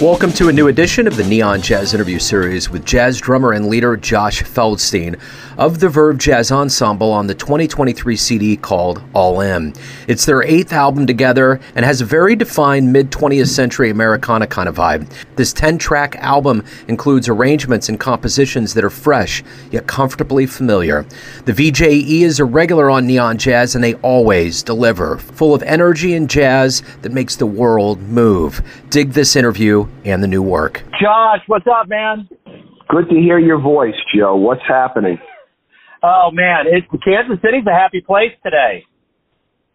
Welcome 0.00 0.32
to 0.34 0.48
a 0.48 0.52
new 0.52 0.68
edition 0.68 1.08
of 1.08 1.16
the 1.16 1.24
Neon 1.24 1.60
Jazz 1.60 1.92
Interview 1.92 2.20
Series 2.20 2.70
with 2.70 2.84
jazz 2.84 3.18
drummer 3.18 3.50
and 3.50 3.66
leader 3.66 3.96
Josh 3.96 4.44
Feldstein 4.44 5.20
of 5.56 5.80
the 5.80 5.88
Verve 5.88 6.18
Jazz 6.18 6.52
Ensemble 6.52 7.10
on 7.10 7.26
the 7.26 7.34
2023 7.34 8.14
CD 8.14 8.56
called 8.56 9.02
All 9.12 9.40
In. 9.40 9.74
It's 10.06 10.24
their 10.24 10.44
eighth 10.44 10.72
album 10.72 11.04
together 11.04 11.58
and 11.74 11.84
has 11.84 12.00
a 12.00 12.04
very 12.04 12.36
defined 12.36 12.92
mid 12.92 13.10
20th 13.10 13.48
century 13.48 13.90
Americana 13.90 14.46
kind 14.46 14.68
of 14.68 14.76
vibe. 14.76 15.12
This 15.34 15.52
10 15.52 15.78
track 15.78 16.14
album 16.20 16.64
includes 16.86 17.28
arrangements 17.28 17.88
and 17.88 17.98
compositions 17.98 18.74
that 18.74 18.84
are 18.84 18.90
fresh 18.90 19.42
yet 19.72 19.88
comfortably 19.88 20.46
familiar. 20.46 21.04
The 21.44 21.52
VJE 21.52 22.22
is 22.22 22.38
a 22.38 22.44
regular 22.44 22.88
on 22.88 23.08
Neon 23.08 23.36
Jazz 23.36 23.74
and 23.74 23.82
they 23.82 23.94
always 23.94 24.62
deliver, 24.62 25.18
full 25.18 25.56
of 25.56 25.64
energy 25.64 26.14
and 26.14 26.30
jazz 26.30 26.84
that 27.02 27.10
makes 27.10 27.34
the 27.34 27.46
world 27.46 28.00
move. 28.02 28.62
Dig 28.90 29.10
this 29.10 29.34
interview 29.34 29.87
and 30.04 30.22
the 30.22 30.26
new 30.28 30.42
work. 30.42 30.82
Josh, 31.00 31.40
what's 31.46 31.66
up, 31.66 31.88
man? 31.88 32.28
Good 32.88 33.08
to 33.10 33.14
hear 33.16 33.38
your 33.38 33.60
voice, 33.60 33.94
Joe. 34.14 34.36
What's 34.36 34.62
happening? 34.66 35.18
Oh 36.02 36.30
man, 36.32 36.66
it, 36.66 36.84
Kansas 37.04 37.38
City's 37.42 37.66
a 37.66 37.74
happy 37.74 38.00
place 38.00 38.32
today. 38.44 38.84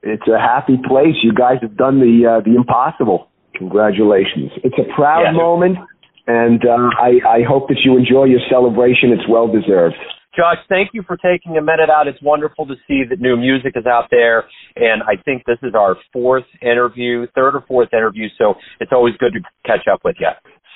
It's 0.01 0.27
a 0.27 0.39
happy 0.39 0.77
place. 0.77 1.15
You 1.21 1.33
guys 1.33 1.57
have 1.61 1.75
done 1.77 1.99
the 1.99 2.25
uh, 2.39 2.41
the 2.43 2.55
impossible. 2.55 3.27
Congratulations! 3.55 4.51
It's 4.63 4.75
a 4.79 4.93
proud 4.95 5.23
Yeah. 5.25 5.31
moment, 5.33 5.77
and 6.25 6.63
uh, 6.65 6.89
I, 6.99 7.19
I 7.27 7.39
hope 7.47 7.67
that 7.67 7.77
you 7.83 7.97
enjoy 7.97 8.25
your 8.25 8.39
celebration. 8.49 9.11
It's 9.11 9.27
well 9.29 9.47
deserved. 9.47 9.95
Josh, 10.35 10.57
thank 10.67 10.89
you 10.93 11.03
for 11.05 11.15
taking 11.17 11.57
a 11.57 11.61
minute 11.61 11.89
out. 11.91 12.07
It's 12.07 12.21
wonderful 12.21 12.65
to 12.65 12.73
see 12.87 13.03
that 13.07 13.19
new 13.19 13.37
music 13.37 13.73
is 13.75 13.85
out 13.85 14.07
there, 14.09 14.45
and 14.75 15.03
I 15.03 15.21
think 15.23 15.43
this 15.45 15.59
is 15.61 15.75
our 15.75 15.95
fourth 16.11 16.45
interview, 16.59 17.27
third 17.35 17.55
or 17.55 17.63
fourth 17.67 17.89
interview, 17.93 18.29
so 18.37 18.55
it's 18.79 18.91
always 18.91 19.13
good 19.19 19.33
to 19.33 19.39
catch 19.65 19.87
up 19.91 19.99
with 20.03 20.15
you. 20.19 20.29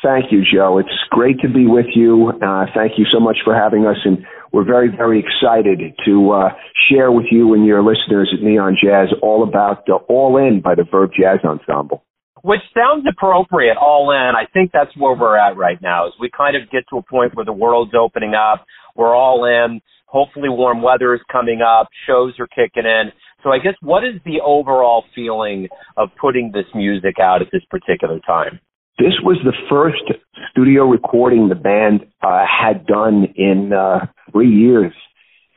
Thank 0.03 0.31
you, 0.31 0.43
Joe. 0.45 0.77
It's 0.77 0.89
great 1.09 1.39
to 1.39 1.49
be 1.49 1.65
with 1.65 1.87
you. 1.95 2.33
Uh, 2.39 2.65
thank 2.75 2.93
you 2.99 3.05
so 3.11 3.19
much 3.19 3.37
for 3.43 3.55
having 3.55 3.87
us, 3.87 3.97
and 4.05 4.19
we're 4.53 4.65
very, 4.65 4.89
very 4.95 5.19
excited 5.19 5.79
to 6.05 6.31
uh, 6.31 6.49
share 6.89 7.11
with 7.11 7.25
you 7.31 7.55
and 7.55 7.65
your 7.65 7.81
listeners 7.81 8.31
at 8.31 8.43
Neon 8.43 8.77
Jazz 8.81 9.07
all 9.23 9.43
about 9.43 9.89
uh, 9.89 9.95
All 10.07 10.37
In 10.37 10.61
by 10.61 10.75
the 10.75 10.85
Verve 10.89 11.09
Jazz 11.19 11.39
Ensemble. 11.43 12.03
Which 12.47 12.61
sounds 12.73 13.05
appropriate, 13.05 13.75
all 13.75 14.09
in. 14.11 14.31
I 14.33 14.45
think 14.53 14.71
that's 14.71 14.95
where 14.95 15.13
we're 15.13 15.37
at 15.37 15.57
right 15.57 15.81
now. 15.81 16.07
As 16.07 16.13
we 16.17 16.29
kind 16.29 16.55
of 16.55 16.71
get 16.71 16.85
to 16.89 16.97
a 16.97 17.01
point 17.01 17.35
where 17.35 17.43
the 17.43 17.51
world's 17.51 17.91
opening 17.93 18.35
up, 18.35 18.65
we're 18.95 19.13
all 19.13 19.43
in. 19.43 19.81
Hopefully, 20.05 20.47
warm 20.47 20.81
weather 20.81 21.13
is 21.13 21.19
coming 21.29 21.59
up. 21.61 21.89
Shows 22.07 22.35
are 22.39 22.47
kicking 22.47 22.85
in. 22.85 23.11
So, 23.43 23.49
I 23.49 23.57
guess 23.59 23.73
what 23.81 24.05
is 24.05 24.21
the 24.23 24.39
overall 24.45 25.03
feeling 25.13 25.67
of 25.97 26.07
putting 26.21 26.53
this 26.53 26.63
music 26.73 27.15
out 27.21 27.41
at 27.41 27.49
this 27.51 27.63
particular 27.69 28.21
time? 28.25 28.61
This 28.97 29.19
was 29.23 29.35
the 29.43 29.51
first 29.69 30.03
studio 30.51 30.85
recording 30.85 31.49
the 31.49 31.55
band 31.55 32.05
uh, 32.21 32.45
had 32.47 32.85
done 32.85 33.25
in 33.35 33.73
uh, 33.73 34.05
three 34.31 34.55
years, 34.55 34.93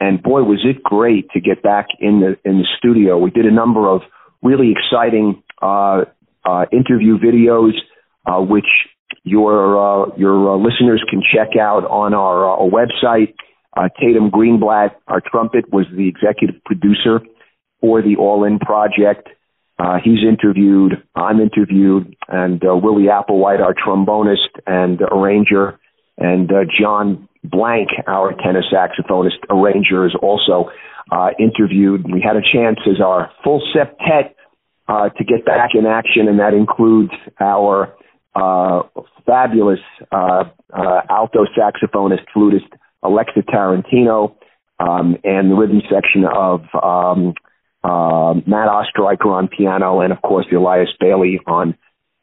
and 0.01 0.21
boy, 0.21 0.43
was 0.43 0.65
it 0.65 0.83
great 0.83 1.31
to 1.35 1.41
get 1.41 1.63
back 1.63 1.87
in 2.01 2.19
the 2.19 2.51
in 2.51 2.59
the 2.59 2.67
studio. 2.79 3.17
We 3.17 3.31
did 3.31 3.47
a 3.47 3.55
number 3.55 3.89
of 3.89 4.01
really 4.43 4.73
exciting 4.73 5.41
uh, 5.63 6.07
uh, 6.45 6.67
interview 6.73 7.19
videos, 7.19 7.73
uh, 8.27 8.41
which 8.41 8.67
your 9.25 9.77
uh, 9.77 10.17
your 10.17 10.55
uh, 10.55 10.57
listeners 10.57 11.03
can 11.11 11.23
check 11.23 11.57
out 11.61 11.85
on 11.85 12.15
our, 12.15 12.49
uh, 12.49 12.63
our 12.63 12.71
website. 12.71 13.35
Uh, 13.77 13.89
Tatum 14.01 14.31
Greenblatt, 14.31 14.97
our 15.07 15.21
trumpet, 15.21 15.73
was 15.73 15.87
the 15.95 16.09
executive 16.09 16.63
producer 16.65 17.21
for 17.81 18.03
the 18.03 18.17
All 18.17 18.45
In 18.45 18.59
project. 18.59 19.29
Uh, 19.79 19.97
he's 20.03 20.19
interviewed, 20.29 21.03
I'm 21.15 21.41
interviewed, 21.41 22.15
and 22.29 22.63
uh, 22.63 22.77
Willie 22.77 23.05
Applewhite, 23.05 23.61
our 23.61 23.75
trombonist 23.75 24.61
and 24.67 25.01
arranger, 25.01 25.79
and 26.19 26.51
uh, 26.53 26.65
John 26.79 27.29
Blank, 27.45 27.89
our 28.07 28.33
tenor 28.33 28.63
saxophonist 28.71 29.39
arranger, 29.49 30.05
is 30.05 30.15
also 30.21 30.69
uh, 31.11 31.31
interviewed. 31.39 32.05
We 32.13 32.21
had 32.21 32.37
a 32.37 32.43
chance 32.43 32.79
as 32.87 33.01
our 33.01 33.31
full 33.43 33.63
septet 33.75 34.35
uh, 34.91 35.09
to 35.11 35.25
get 35.25 35.45
back 35.45 35.71
in 35.75 35.87
action, 35.87 36.27
and 36.27 36.41
that 36.41 36.53
includes 36.53 37.13
our 37.39 37.95
uh, 38.35 38.83
fabulous 39.25 39.79
uh, 40.11 40.45
uh, 40.73 41.01
alto 41.09 41.47
saxophonist, 41.57 42.25
flutist 42.35 42.67
Alexa 43.03 43.41
Tarantino, 43.43 44.35
um, 44.81 45.17
and 45.23 45.51
the 45.51 45.55
rhythm 45.55 45.81
section 45.89 46.25
of 46.25 46.63
um, 46.75 47.35
uh, 47.85 48.35
Matt 48.47 48.69
Ostreicher 48.69 49.27
on 49.27 49.49
piano, 49.49 50.01
and 50.01 50.13
of 50.13 50.21
course 50.23 50.47
Elias 50.53 50.89
Bailey 50.99 51.39
on 51.47 51.77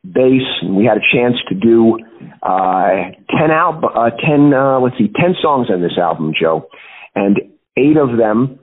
bass. 0.04 0.44
And 0.62 0.76
we 0.76 0.84
had 0.84 0.98
a 0.98 1.08
chance 1.14 1.36
to 1.48 1.56
do 1.56 1.98
ten 2.44 3.52
album, 3.52 3.90
ten 4.20 4.52
let's 4.84 4.98
see, 4.98 5.10
ten 5.16 5.36
songs 5.42 5.70
on 5.70 5.82
this 5.82 5.98
album, 5.98 6.34
Joe, 6.40 6.68
and 7.16 7.38
eight 7.78 7.98
of 7.98 8.18
them 8.18 8.60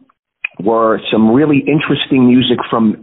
were 0.60 1.00
some 1.10 1.30
really 1.30 1.58
interesting 1.58 2.28
music 2.28 2.58
from 2.70 2.96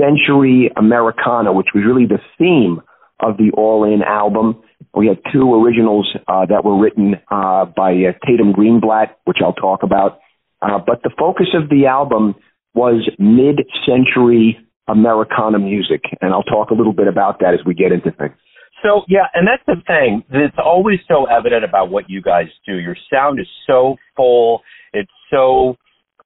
mid-century 0.00 0.70
Americana, 0.76 1.52
which 1.52 1.68
was 1.74 1.84
really 1.86 2.06
the 2.06 2.20
theme 2.38 2.80
of 3.20 3.36
the 3.36 3.50
All 3.56 3.84
In 3.84 4.02
album. 4.02 4.62
We 4.94 5.06
had 5.06 5.18
two 5.32 5.54
originals 5.54 6.08
uh, 6.26 6.46
that 6.46 6.64
were 6.64 6.80
written 6.80 7.14
uh, 7.30 7.66
by 7.66 7.92
uh, 7.92 8.12
Tatum 8.26 8.52
Greenblatt, 8.52 9.14
which 9.24 9.38
I'll 9.44 9.52
talk 9.52 9.82
about. 9.82 10.18
Uh, 10.62 10.78
but 10.84 11.02
the 11.02 11.10
focus 11.18 11.48
of 11.54 11.68
the 11.68 11.86
album 11.86 12.34
was 12.74 13.08
mid-century 13.18 14.58
Americana 14.88 15.58
music, 15.58 16.02
and 16.20 16.32
I'll 16.32 16.42
talk 16.42 16.70
a 16.70 16.74
little 16.74 16.92
bit 16.92 17.06
about 17.06 17.40
that 17.40 17.54
as 17.54 17.60
we 17.64 17.74
get 17.74 17.92
into 17.92 18.10
things. 18.10 18.34
So 18.82 19.02
yeah, 19.08 19.26
and 19.34 19.46
that's 19.46 19.62
the 19.66 19.82
thing. 19.86 20.24
It's 20.30 20.56
always 20.62 20.98
so 21.06 21.26
evident 21.26 21.64
about 21.64 21.90
what 21.90 22.08
you 22.08 22.22
guys 22.22 22.46
do. 22.66 22.76
Your 22.76 22.96
sound 23.12 23.38
is 23.38 23.46
so 23.66 23.96
full. 24.16 24.62
It's 24.92 25.10
so 25.30 25.76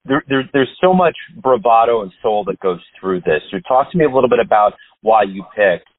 there, 0.05 0.23
there, 0.29 0.49
there's 0.53 0.77
so 0.81 0.93
much 0.93 1.15
bravado 1.41 2.01
and 2.01 2.11
soul 2.21 2.43
that 2.45 2.59
goes 2.59 2.79
through 2.99 3.21
this. 3.21 3.41
So 3.51 3.57
talk 3.67 3.91
to 3.91 3.97
me 3.97 4.05
a 4.05 4.09
little 4.09 4.29
bit 4.29 4.39
about 4.43 4.73
why 5.01 5.23
you 5.23 5.43
picked 5.55 5.89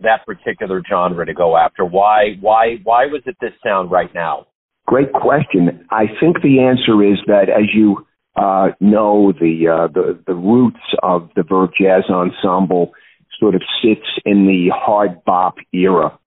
that 0.00 0.26
particular 0.26 0.82
genre 0.88 1.24
to 1.24 1.34
go 1.34 1.56
after. 1.56 1.84
Why 1.84 2.36
why 2.40 2.76
why 2.82 3.06
was 3.06 3.22
it 3.26 3.36
this 3.40 3.52
sound 3.64 3.90
right 3.90 4.12
now? 4.14 4.46
Great 4.86 5.12
question. 5.12 5.86
I 5.90 6.06
think 6.20 6.42
the 6.42 6.60
answer 6.60 7.02
is 7.04 7.18
that 7.26 7.48
as 7.48 7.68
you 7.72 8.06
uh, 8.34 8.68
know, 8.80 9.32
the, 9.32 9.68
uh, 9.68 9.92
the 9.92 10.18
the 10.26 10.34
roots 10.34 10.80
of 11.02 11.28
the 11.36 11.44
Verve 11.48 11.70
Jazz 11.78 12.04
Ensemble 12.10 12.92
sort 13.38 13.54
of 13.54 13.62
sits 13.82 14.06
in 14.24 14.46
the 14.46 14.70
hard 14.74 15.22
bop 15.24 15.56
era, 15.72 16.18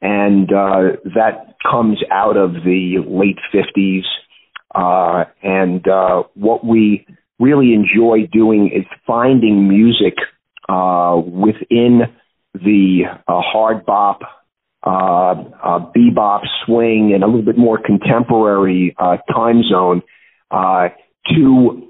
and 0.00 0.50
uh, 0.50 0.96
that 1.14 1.56
comes 1.70 1.98
out 2.10 2.36
of 2.36 2.52
the 2.64 3.04
late 3.06 3.38
fifties. 3.52 4.04
Uh, 4.76 5.24
and 5.42 5.88
uh, 5.88 6.22
what 6.34 6.64
we 6.64 7.06
really 7.38 7.72
enjoy 7.72 8.26
doing 8.30 8.70
is 8.74 8.84
finding 9.06 9.68
music 9.68 10.14
uh, 10.68 11.16
within 11.24 12.02
the 12.52 13.04
uh, 13.26 13.40
hard 13.40 13.86
bop, 13.86 14.20
uh, 14.86 14.90
uh, 14.90 15.92
bebop, 15.96 16.42
swing, 16.64 17.12
and 17.14 17.24
a 17.24 17.26
little 17.26 17.42
bit 17.42 17.56
more 17.56 17.78
contemporary 17.82 18.94
uh, 18.98 19.16
time 19.32 19.62
zone 19.62 20.02
uh, 20.50 20.88
to 21.34 21.88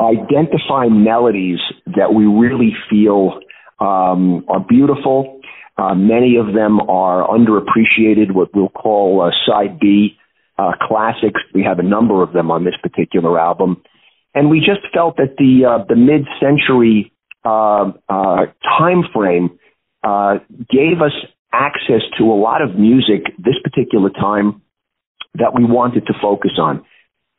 identify 0.00 0.86
melodies 0.86 1.58
that 1.86 2.14
we 2.14 2.24
really 2.24 2.72
feel 2.88 3.40
um, 3.80 4.44
are 4.48 4.64
beautiful. 4.68 5.40
Uh, 5.76 5.94
many 5.94 6.36
of 6.36 6.54
them 6.54 6.80
are 6.88 7.26
underappreciated, 7.28 8.32
what 8.32 8.48
we'll 8.54 8.68
call 8.68 9.22
uh, 9.22 9.30
side 9.46 9.78
B 9.80 10.16
uh, 10.58 10.72
classics. 10.82 11.40
We 11.54 11.62
have 11.64 11.78
a 11.78 11.82
number 11.82 12.22
of 12.22 12.32
them 12.32 12.50
on 12.50 12.64
this 12.64 12.74
particular 12.82 13.38
album, 13.38 13.82
and 14.34 14.50
we 14.50 14.58
just 14.58 14.80
felt 14.92 15.16
that 15.16 15.36
the 15.38 15.64
uh, 15.64 15.84
the 15.88 15.96
mid-century 15.96 17.12
uh, 17.44 17.92
uh, 18.08 18.46
time 18.78 19.04
frame 19.14 19.58
uh, 20.02 20.38
gave 20.70 21.00
us 21.02 21.12
access 21.52 22.02
to 22.18 22.24
a 22.24 22.34
lot 22.34 22.62
of 22.62 22.78
music 22.78 23.24
this 23.38 23.54
particular 23.62 24.10
time 24.10 24.60
that 25.34 25.54
we 25.54 25.64
wanted 25.64 26.06
to 26.06 26.12
focus 26.20 26.52
on. 26.58 26.84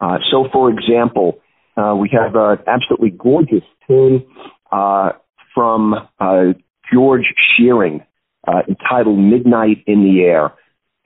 Uh, 0.01 0.17
so, 0.31 0.47
for 0.51 0.69
example, 0.69 1.39
uh, 1.77 1.95
we 1.95 2.09
have 2.11 2.35
an 2.35 2.57
absolutely 2.67 3.11
gorgeous 3.11 3.63
tune 3.87 4.25
uh, 4.71 5.11
from 5.53 5.93
uh, 6.19 6.53
George 6.91 7.25
Shearing 7.55 8.01
uh, 8.47 8.61
entitled 8.67 9.19
Midnight 9.19 9.83
in 9.85 10.03
the 10.03 10.21
Air. 10.21 10.53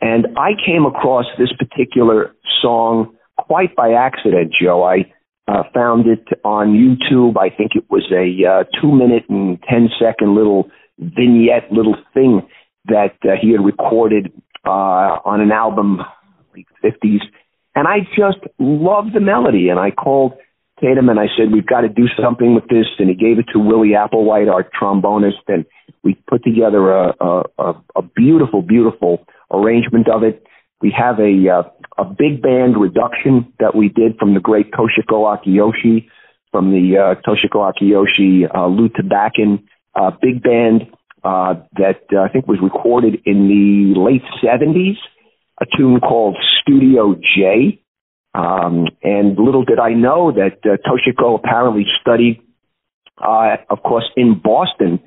And 0.03 0.27
I 0.37 0.49
came 0.65 0.85
across 0.85 1.25
this 1.39 1.53
particular 1.57 2.35
song 2.61 3.15
quite 3.37 3.73
by 3.73 3.93
accident, 3.93 4.51
Joe. 4.61 4.83
I 4.83 5.09
uh, 5.47 5.63
found 5.73 6.07
it 6.07 6.27
on 6.43 6.73
YouTube. 6.73 7.37
I 7.37 7.49
think 7.49 7.71
it 7.75 7.85
was 7.89 8.03
a 8.11 8.27
uh, 8.45 8.63
two 8.81 8.91
minute 8.91 9.23
and 9.29 9.63
ten 9.63 9.87
second 9.97 10.35
little 10.35 10.69
vignette, 10.99 11.71
little 11.71 11.95
thing 12.13 12.41
that 12.87 13.15
uh, 13.23 13.39
he 13.41 13.53
had 13.53 13.63
recorded 13.63 14.33
uh, 14.67 15.23
on 15.23 15.39
an 15.39 15.53
album, 15.53 16.01
late 16.53 16.67
50s. 16.83 17.21
And 17.73 17.87
I 17.87 17.99
just 18.13 18.39
loved 18.59 19.13
the 19.13 19.21
melody. 19.21 19.69
And 19.69 19.79
I 19.79 19.91
called 19.91 20.33
Tatum 20.81 21.07
and 21.07 21.17
I 21.17 21.27
said, 21.37 21.53
we've 21.53 21.65
got 21.65 21.81
to 21.81 21.89
do 21.89 22.07
something 22.21 22.55
with 22.55 22.67
this. 22.67 22.87
And 22.99 23.07
he 23.07 23.15
gave 23.15 23.39
it 23.39 23.45
to 23.53 23.59
Willie 23.59 23.95
Applewhite, 23.95 24.51
our 24.51 24.69
trombonist, 24.69 25.47
and 25.47 25.65
we 26.03 26.15
put 26.29 26.43
together 26.43 26.91
a, 26.91 27.13
a, 27.21 27.43
a, 27.57 27.73
a 27.95 28.01
beautiful, 28.01 28.61
beautiful 28.61 29.25
arrangement 29.51 30.07
of 30.09 30.23
it. 30.23 30.45
We 30.81 30.93
have 30.97 31.19
a, 31.19 31.49
uh, 31.49 31.63
a 31.97 32.05
big 32.05 32.41
band 32.41 32.77
reduction 32.77 33.51
that 33.59 33.75
we 33.75 33.89
did 33.89 34.17
from 34.17 34.33
the 34.33 34.39
great 34.39 34.71
Toshiko 34.71 35.25
Akiyoshi, 35.37 36.07
from 36.51 36.71
the 36.71 36.97
uh, 36.97 37.21
Toshiko 37.27 37.71
Akiyoshi 37.71 38.53
uh, 38.53 38.67
Lew 38.67 38.89
Tabackin 38.89 39.63
uh, 39.95 40.11
big 40.21 40.43
band 40.43 40.87
uh, 41.23 41.55
that 41.77 42.03
uh, 42.13 42.21
I 42.21 42.29
think 42.29 42.47
was 42.47 42.59
recorded 42.61 43.21
in 43.25 43.47
the 43.47 43.99
late 43.99 44.23
70s, 44.43 44.97
a 45.61 45.65
tune 45.77 45.99
called 45.99 46.37
Studio 46.61 47.15
J. 47.15 47.79
Um, 48.35 48.87
and 49.03 49.37
little 49.37 49.63
did 49.63 49.79
I 49.79 49.93
know 49.93 50.31
that 50.31 50.57
uh, 50.65 50.77
Toshiko 50.87 51.35
apparently 51.35 51.85
studied, 52.01 52.41
uh, 53.23 53.57
of 53.69 53.83
course, 53.83 54.09
in 54.17 54.39
Boston, 54.43 54.99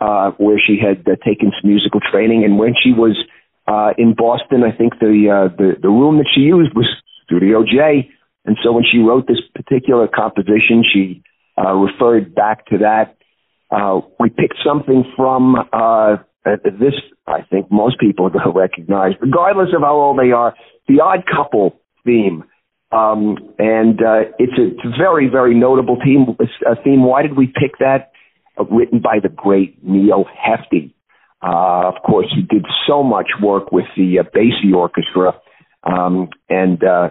uh, 0.00 0.32
where 0.36 0.60
she 0.64 0.78
had 0.78 1.00
uh, 1.08 1.16
taken 1.24 1.52
some 1.60 1.70
musical 1.70 2.00
training. 2.00 2.44
And 2.44 2.58
when 2.58 2.74
she 2.80 2.92
was 2.92 3.16
uh, 3.66 3.92
in 3.96 4.14
Boston, 4.14 4.62
I 4.62 4.76
think 4.76 4.98
the, 5.00 5.48
uh, 5.50 5.56
the 5.56 5.74
the 5.80 5.88
room 5.88 6.18
that 6.18 6.28
she 6.34 6.42
used 6.42 6.74
was 6.74 6.86
Studio 7.24 7.64
J. 7.64 8.10
And 8.44 8.58
so 8.62 8.72
when 8.72 8.84
she 8.90 8.98
wrote 8.98 9.26
this 9.26 9.40
particular 9.54 10.06
composition, 10.06 10.84
she 10.92 11.22
uh, 11.56 11.72
referred 11.72 12.34
back 12.34 12.66
to 12.66 12.78
that. 12.78 13.16
Uh, 13.70 14.00
we 14.20 14.28
picked 14.28 14.58
something 14.64 15.04
from 15.16 15.56
uh, 15.72 16.16
this. 16.44 16.94
I 17.26 17.40
think 17.50 17.70
most 17.70 17.98
people 17.98 18.30
to 18.30 18.38
recognize, 18.54 19.12
regardless 19.20 19.70
of 19.74 19.80
how 19.82 19.94
old 19.94 20.18
they 20.18 20.32
are, 20.32 20.54
the 20.88 21.00
Odd 21.00 21.24
Couple 21.26 21.80
theme. 22.04 22.44
Um, 22.92 23.38
and 23.58 24.00
uh, 24.00 24.30
it's, 24.38 24.52
a, 24.56 24.66
it's 24.66 24.84
a 24.84 24.96
very, 24.96 25.28
very 25.28 25.54
notable 25.54 25.96
theme. 26.04 26.36
Theme. 26.84 27.02
Why 27.02 27.22
did 27.22 27.36
we 27.36 27.46
pick 27.46 27.78
that? 27.80 28.12
Uh, 28.56 28.64
written 28.66 29.00
by 29.00 29.18
the 29.20 29.28
great 29.28 29.82
Neal 29.82 30.26
Hefti. 30.26 30.93
Uh, 31.44 31.92
of 31.94 32.02
course, 32.02 32.26
he 32.34 32.40
did 32.40 32.64
so 32.86 33.02
much 33.02 33.28
work 33.42 33.70
with 33.70 33.84
the 33.96 34.18
uh, 34.18 34.22
Basie 34.22 34.74
Orchestra, 34.74 35.34
um, 35.82 36.30
and 36.48 36.82
uh, 36.82 37.10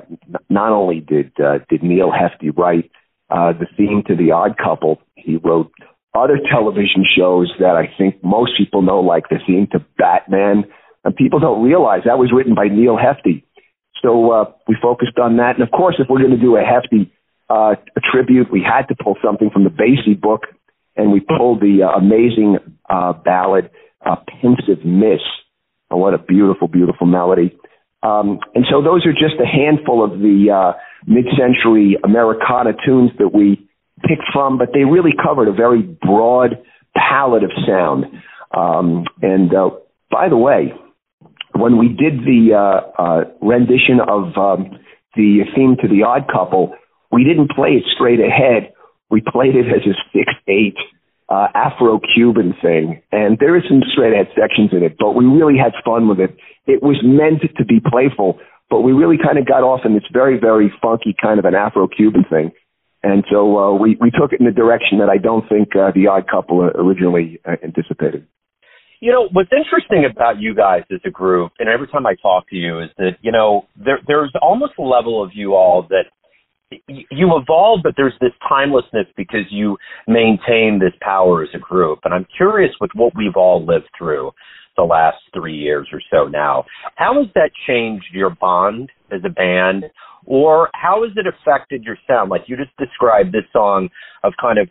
not 0.50 0.72
only 0.72 1.02
did 1.02 1.32
uh, 1.40 1.60
did 1.70 1.84
Neal 1.84 2.12
Hefti 2.12 2.56
write 2.58 2.90
uh, 3.30 3.54
the 3.54 3.68
theme 3.78 4.02
to 4.08 4.16
The 4.16 4.32
Odd 4.32 4.58
Couple, 4.58 5.00
he 5.16 5.38
wrote 5.38 5.72
other 6.16 6.40
television 6.50 7.06
shows 7.16 7.52
that 7.60 7.76
I 7.76 7.94
think 7.98 8.24
most 8.24 8.54
people 8.58 8.82
know, 8.82 9.02
like 9.02 9.30
the 9.30 9.38
theme 9.46 9.68
to 9.72 9.86
Batman, 9.98 10.66
and 11.04 11.16
people 11.16 11.40
don't 11.40 11.64
realize 11.64 12.02
that 12.06 12.18
was 12.18 12.32
written 12.34 12.56
by 12.56 12.68
Neal 12.70 12.98
Hefti. 12.98 13.44
So 14.02 14.32
uh, 14.32 14.52
we 14.68 14.76
focused 14.82 15.18
on 15.22 15.38
that. 15.38 15.56
And 15.56 15.64
of 15.64 15.72
course, 15.72 15.96
if 16.00 16.08
we're 16.10 16.20
going 16.20 16.32
to 16.32 16.42
do 16.42 16.58
a 16.58 16.64
Hefti 16.64 17.12
uh, 17.50 17.76
a 17.96 18.02
tribute, 18.12 18.52
we 18.52 18.62
had 18.62 18.88
to 18.88 18.96
pull 18.96 19.16
something 19.24 19.50
from 19.52 19.64
the 19.64 19.70
Basie 19.70 20.20
book, 20.20 20.44
and 20.96 21.12
we 21.12 21.20
pulled 21.20 21.62
the 21.62 21.84
uh, 21.84 21.98
amazing 21.98 22.58
uh, 22.90 23.14
ballad, 23.14 23.70
uh, 24.06 24.16
Pensive 24.42 24.86
Miss. 24.86 25.22
Oh, 25.92 25.98
what 25.98 26.14
a 26.14 26.18
beautiful, 26.18 26.68
beautiful 26.68 27.08
melody. 27.08 27.58
Um, 28.02 28.40
and 28.54 28.66
so 28.70 28.82
those 28.82 29.06
are 29.06 29.14
just 29.14 29.40
a 29.40 29.46
handful 29.46 30.04
of 30.04 30.20
the 30.20 30.52
uh, 30.52 30.78
mid-century 31.08 31.98
Americana 32.04 32.72
tunes 32.86 33.12
that 33.18 33.34
we 33.34 33.68
picked 34.02 34.28
from, 34.34 34.58
but 34.58 34.70
they 34.74 34.84
really 34.84 35.14
covered 35.22 35.48
a 35.48 35.54
very 35.54 35.82
broad 35.82 36.62
palette 36.96 37.44
of 37.44 37.52
sound. 37.66 38.06
Um, 38.56 39.06
and 39.22 39.54
uh, 39.54 39.70
by 40.12 40.30
the 40.30 40.38
way, 40.38 40.74
when 41.56 41.78
we 41.78 41.88
did 41.88 42.20
the 42.26 42.54
uh, 42.54 43.02
uh, 43.02 43.24
rendition 43.42 44.00
of 44.02 44.36
um, 44.38 44.80
the 45.16 45.42
theme 45.56 45.78
to 45.82 45.88
the 45.88 46.04
Odd 46.04 46.28
Couple, 46.32 46.76
we 47.12 47.24
didn't 47.24 47.52
play 47.52 47.70
it 47.70 47.84
straight 47.96 48.20
ahead. 48.20 48.74
We 49.10 49.22
played 49.22 49.56
it 49.56 49.68
as 49.68 49.86
a 49.86 49.94
six 50.12 50.34
eight 50.48 50.78
uh, 51.30 51.48
Afro-Cuban 51.54 52.56
thing, 52.62 53.02
and 53.12 53.38
there 53.40 53.56
is 53.58 53.64
some 53.68 53.82
straight 53.92 54.14
ahead 54.14 54.28
sections 54.40 54.70
in 54.72 54.84
it, 54.84 54.96
but 55.00 55.12
we 55.16 55.26
really 55.26 55.58
had 55.58 55.74
fun 55.84 56.08
with 56.08 56.20
it. 56.20 56.36
It 56.66 56.82
was 56.84 56.98
meant 57.04 57.42
to 57.58 57.66
be 57.66 57.80
playful, 57.80 58.40
but 58.70 58.82
we 58.82 58.92
really 58.92 59.18
kind 59.18 59.38
of 59.38 59.46
got 59.46 59.64
off 59.64 59.82
in 59.86 59.94
this 59.94 60.04
very 60.12 60.40
very 60.40 60.72
funky 60.82 61.16
kind 61.20 61.40
of 61.40 61.46
an 61.46 61.56
Afro-Cuban 61.56 62.26
thing. 62.30 62.52
And 63.04 63.26
so 63.30 63.58
uh, 63.58 63.74
we 63.74 63.98
we 64.00 64.12
took 64.12 64.32
it 64.32 64.40
in 64.40 64.48
a 64.48 64.52
direction 64.52 65.00
that 65.00 65.10
I 65.10 65.18
don't 65.18 65.48
think 65.50 65.76
uh, 65.76 65.92
the 65.94 66.08
Odd 66.08 66.26
Couple 66.32 66.64
originally 66.64 67.40
uh, 67.46 67.58
anticipated. 67.62 68.26
You 69.02 69.12
know, 69.12 69.28
what's 69.34 69.52
interesting 69.52 70.10
about 70.10 70.40
you 70.40 70.56
guys 70.56 70.84
as 70.90 71.02
a 71.06 71.10
group, 71.10 71.52
and 71.60 71.68
every 71.68 71.88
time 71.88 72.06
I 72.06 72.16
talk 72.16 72.50
to 72.52 72.56
you, 72.56 72.80
is 72.80 72.90
that, 72.98 73.18
you 73.22 73.34
know, 73.34 73.68
there, 73.76 74.00
there's 74.08 74.32
almost 74.42 74.74
a 74.80 74.82
level 74.82 75.22
of 75.22 75.32
you 75.34 75.56
all 75.56 75.86
that 75.90 76.06
you 76.88 77.38
evolve, 77.38 77.82
but 77.84 77.94
there's 77.98 78.14
this 78.22 78.32
timelessness 78.48 79.08
because 79.16 79.46
you 79.50 79.78
maintain 80.08 80.80
this 80.80 80.94
power 81.02 81.44
as 81.44 81.50
a 81.54 81.60
group. 81.60 82.00
And 82.04 82.14
I'm 82.14 82.28
curious 82.36 82.72
with 82.80 82.92
what 82.94 83.14
we've 83.16 83.36
all 83.36 83.66
lived 83.66 83.90
through 83.98 84.32
the 84.76 84.84
last 84.84 85.18
three 85.34 85.56
years 85.56 85.88
or 85.94 86.02
so 86.12 86.28
now, 86.28 86.66
how 86.96 87.22
has 87.22 87.32
that 87.36 87.52
changed 87.68 88.08
your 88.12 88.32
bond 88.32 88.90
as 89.12 89.22
a 89.26 89.30
band? 89.30 89.86
Or 90.26 90.70
how 90.74 91.04
has 91.04 91.12
it 91.18 91.26
affected 91.28 91.84
your 91.84 91.98
sound? 92.08 92.30
Like 92.30 92.44
you 92.48 92.56
just 92.56 92.76
described 92.78 93.34
this 93.34 93.44
song 93.52 93.90
of 94.24 94.34
kind 94.42 94.58
of 94.58 94.70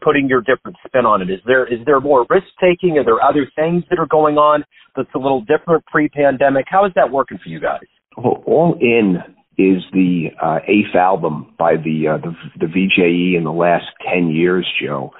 putting 0.00 0.28
your 0.28 0.40
different 0.40 0.76
spin 0.86 1.04
on 1.04 1.22
it? 1.22 1.30
Is 1.30 1.40
there 1.46 1.66
is 1.66 1.84
there 1.86 2.00
more 2.00 2.26
risk 2.30 2.46
taking? 2.60 2.98
Are 2.98 3.04
there 3.04 3.22
other 3.22 3.50
things 3.56 3.84
that 3.90 3.98
are 3.98 4.06
going 4.06 4.36
on 4.36 4.64
that's 4.96 5.08
a 5.14 5.18
little 5.18 5.40
different 5.42 5.84
pre-pandemic? 5.86 6.66
How 6.68 6.86
is 6.86 6.92
that 6.94 7.10
working 7.10 7.38
for 7.42 7.48
you 7.48 7.60
guys? 7.60 7.80
Well, 8.16 8.42
All 8.46 8.76
In 8.80 9.16
is 9.62 9.82
the 9.92 10.28
uh, 10.40 10.58
eighth 10.66 10.94
album 10.94 11.54
by 11.58 11.76
the, 11.76 12.08
uh, 12.08 12.18
the 12.18 12.34
the 12.58 12.66
VJE 12.66 13.36
in 13.36 13.44
the 13.44 13.52
last 13.52 13.86
ten 14.12 14.30
years, 14.30 14.66
Joe, 14.82 15.12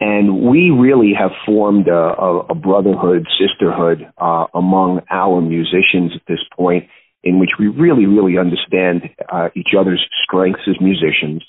and 0.00 0.42
we 0.42 0.70
really 0.70 1.12
have 1.18 1.30
formed 1.44 1.88
a, 1.88 1.92
a, 1.92 2.38
a 2.50 2.54
brotherhood, 2.54 3.26
sisterhood 3.38 4.06
uh, 4.18 4.46
among 4.54 5.00
our 5.10 5.40
musicians 5.40 6.12
at 6.14 6.22
this 6.28 6.40
point, 6.54 6.84
in 7.22 7.38
which 7.40 7.50
we 7.58 7.68
really, 7.68 8.06
really 8.06 8.38
understand 8.38 9.08
uh, 9.32 9.48
each 9.54 9.74
other's 9.78 10.04
strengths 10.24 10.62
as 10.68 10.76
musicians 10.80 11.42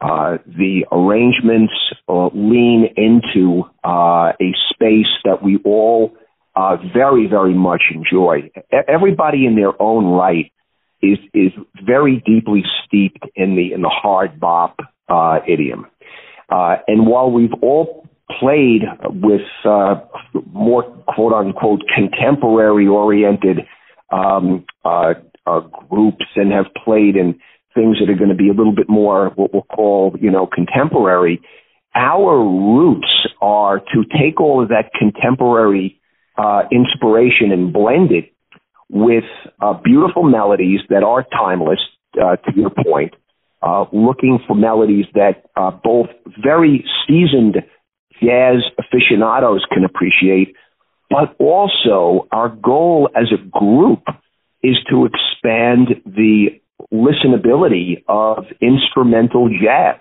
uh, 0.00 0.36
the 0.46 0.84
arrangements 0.92 1.72
uh, 2.08 2.26
lean 2.34 2.88
into 2.96 3.62
uh, 3.82 4.32
a 4.40 4.52
space 4.70 5.08
that 5.24 5.42
we 5.42 5.58
all 5.64 6.14
uh, 6.54 6.76
very, 6.92 7.26
very 7.26 7.54
much 7.54 7.82
enjoy. 7.94 8.50
Everybody 8.88 9.46
in 9.46 9.56
their 9.56 9.80
own 9.80 10.06
right 10.06 10.52
is 11.02 11.18
is 11.34 11.52
very 11.84 12.22
deeply 12.26 12.62
steeped 12.84 13.24
in 13.34 13.56
the 13.56 13.72
in 13.72 13.82
the 13.82 13.88
hard 13.88 14.38
bop 14.40 14.78
uh, 15.08 15.38
idiom. 15.46 15.86
and 16.50 17.06
while 17.06 17.30
we've 17.30 17.54
all 17.62 18.06
played 18.40 18.82
with 19.04 19.42
more 20.52 20.82
quote 21.06 21.32
unquote 21.32 21.82
contemporary 21.94 22.86
oriented 22.86 23.60
um, 24.10 24.64
groups 25.88 26.26
and 26.34 26.52
have 26.52 26.66
played 26.84 27.16
in 27.16 27.38
things 27.74 27.98
that 28.00 28.10
are 28.10 28.16
going 28.16 28.30
to 28.30 28.34
be 28.34 28.48
a 28.48 28.52
little 28.52 28.74
bit 28.74 28.88
more 28.88 29.30
what 29.36 29.52
we'll 29.52 29.62
call, 29.62 30.16
you 30.20 30.30
know, 30.30 30.46
contemporary. 30.46 31.40
Our 31.94 32.38
roots 32.42 33.28
are 33.40 33.78
to 33.78 34.04
take 34.18 34.40
all 34.40 34.62
of 34.62 34.68
that 34.70 34.90
contemporary 34.98 36.00
uh, 36.36 36.62
inspiration 36.72 37.52
and 37.52 37.72
blend 37.72 38.10
it 38.12 38.32
with 38.90 39.24
uh, 39.60 39.74
beautiful 39.84 40.22
melodies 40.22 40.80
that 40.88 41.02
are 41.02 41.24
timeless, 41.32 41.80
uh, 42.20 42.36
to 42.36 42.52
your 42.54 42.70
point, 42.70 43.14
uh, 43.62 43.84
looking 43.92 44.38
for 44.46 44.54
melodies 44.54 45.06
that 45.14 45.44
uh, 45.56 45.70
both 45.70 46.08
very 46.42 46.84
seasoned 47.06 47.56
jazz 48.22 48.62
aficionados 48.78 49.66
can 49.72 49.84
appreciate, 49.84 50.54
but 51.10 51.36
also 51.38 52.26
our 52.32 52.48
goal 52.48 53.10
as 53.14 53.26
a 53.32 53.58
group 53.58 54.02
is 54.62 54.76
to 54.90 55.06
expand 55.06 56.02
the 56.04 56.48
listenability 56.92 58.02
of 58.08 58.44
instrumental 58.60 59.48
jazz. 59.48 60.00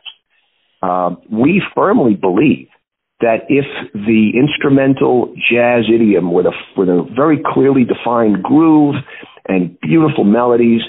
Uh, 0.82 1.16
we 1.32 1.62
firmly 1.74 2.14
believe 2.14 2.68
that 3.22 3.48
if 3.48 3.66
the 3.94 4.32
instrumental 4.36 5.34
jazz 5.50 5.86
idiom 5.94 6.34
with 6.34 6.46
a, 6.46 6.52
with 6.78 6.90
a 6.90 7.08
very 7.16 7.40
clearly 7.54 7.84
defined 7.86 8.44
groove 8.44 8.96
and 9.48 9.80
beautiful 9.80 10.24
melodies 10.24 10.82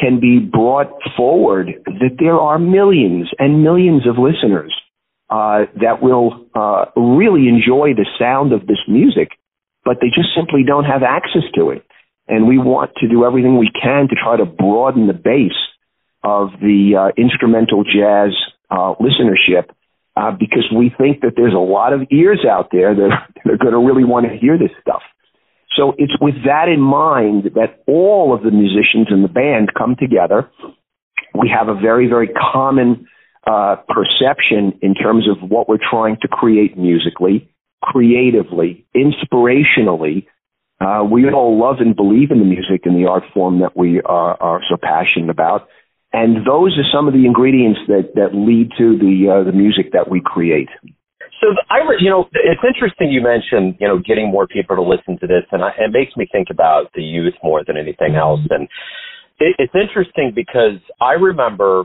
can 0.00 0.20
be 0.20 0.38
brought 0.38 0.90
forward, 1.16 1.68
that 1.84 2.16
there 2.18 2.38
are 2.38 2.58
millions 2.58 3.28
and 3.38 3.62
millions 3.62 4.06
of 4.06 4.16
listeners 4.18 4.74
uh, 5.28 5.64
that 5.80 6.00
will 6.00 6.46
uh, 6.54 6.86
really 6.96 7.48
enjoy 7.48 7.92
the 7.94 8.06
sound 8.18 8.52
of 8.52 8.66
this 8.66 8.80
music, 8.88 9.30
but 9.84 9.98
they 10.00 10.08
just 10.08 10.28
simply 10.36 10.62
don't 10.66 10.84
have 10.84 11.02
access 11.02 11.42
to 11.54 11.70
it. 11.70 11.84
And 12.28 12.48
we 12.48 12.58
want 12.58 12.92
to 12.98 13.08
do 13.08 13.24
everything 13.24 13.58
we 13.58 13.70
can 13.70 14.08
to 14.08 14.14
try 14.14 14.36
to 14.36 14.44
broaden 14.44 15.06
the 15.06 15.14
base 15.14 15.52
of 16.24 16.50
the 16.60 16.96
uh, 16.98 17.20
instrumental 17.20 17.84
jazz 17.84 18.32
uh, 18.70 18.94
listenership 18.98 19.70
uh, 20.16 20.30
because 20.32 20.64
we 20.74 20.90
think 20.96 21.20
that 21.20 21.32
there's 21.36 21.54
a 21.54 21.58
lot 21.58 21.92
of 21.92 22.00
ears 22.10 22.44
out 22.48 22.70
there 22.72 22.94
that, 22.94 23.10
are 23.44 23.56
going 23.58 23.72
to 23.72 23.78
really 23.78 24.04
want 24.04 24.26
to 24.26 24.36
hear 24.36 24.58
this 24.58 24.70
stuff. 24.80 25.02
So 25.76 25.94
it's 25.98 26.14
with 26.20 26.34
that 26.46 26.68
in 26.68 26.80
mind 26.80 27.50
that 27.54 27.82
all 27.86 28.34
of 28.34 28.42
the 28.42 28.50
musicians 28.50 29.08
in 29.10 29.22
the 29.22 29.28
band 29.28 29.74
come 29.76 29.94
together. 29.98 30.50
We 31.34 31.52
have 31.54 31.68
a 31.68 31.78
very, 31.78 32.08
very 32.08 32.28
common 32.28 33.06
uh, 33.46 33.76
perception 33.88 34.78
in 34.80 34.94
terms 34.94 35.28
of 35.28 35.48
what 35.48 35.68
we're 35.68 35.76
trying 35.78 36.16
to 36.22 36.28
create 36.28 36.78
musically, 36.78 37.52
creatively, 37.82 38.86
inspirationally. 38.96 40.26
Uh, 40.80 41.04
we 41.04 41.28
all 41.30 41.60
love 41.60 41.76
and 41.80 41.94
believe 41.94 42.30
in 42.30 42.38
the 42.38 42.44
music 42.44 42.86
and 42.86 42.96
the 42.96 43.08
art 43.08 43.24
form 43.34 43.60
that 43.60 43.76
we 43.76 44.00
are, 44.00 44.40
are 44.40 44.60
so 44.68 44.76
passionate 44.80 45.30
about. 45.30 45.68
And 46.16 46.48
those 46.48 46.72
are 46.80 46.88
some 46.88 47.06
of 47.06 47.12
the 47.12 47.28
ingredients 47.28 47.80
that, 47.88 48.16
that 48.16 48.32
lead 48.32 48.72
to 48.80 48.96
the, 48.96 49.28
uh, 49.28 49.44
the 49.44 49.52
music 49.52 49.92
that 49.92 50.08
we 50.08 50.22
create. 50.24 50.72
So 51.44 51.52
I, 51.68 51.84
you 52.00 52.08
know, 52.08 52.24
it's 52.32 52.64
interesting 52.64 53.12
you 53.12 53.20
mentioned, 53.20 53.76
you 53.78 53.86
know, 53.86 54.00
getting 54.00 54.32
more 54.32 54.46
people 54.46 54.76
to 54.76 54.82
listen 54.82 55.20
to 55.20 55.26
this, 55.26 55.44
and 55.52 55.62
I, 55.62 55.76
it 55.76 55.92
makes 55.92 56.16
me 56.16 56.26
think 56.32 56.48
about 56.50 56.88
the 56.94 57.02
youth 57.02 57.34
more 57.44 57.62
than 57.66 57.76
anything 57.76 58.16
else. 58.16 58.40
And 58.48 58.64
it, 59.38 59.56
it's 59.58 59.74
interesting 59.76 60.32
because 60.34 60.80
I 61.02 61.20
remember 61.20 61.84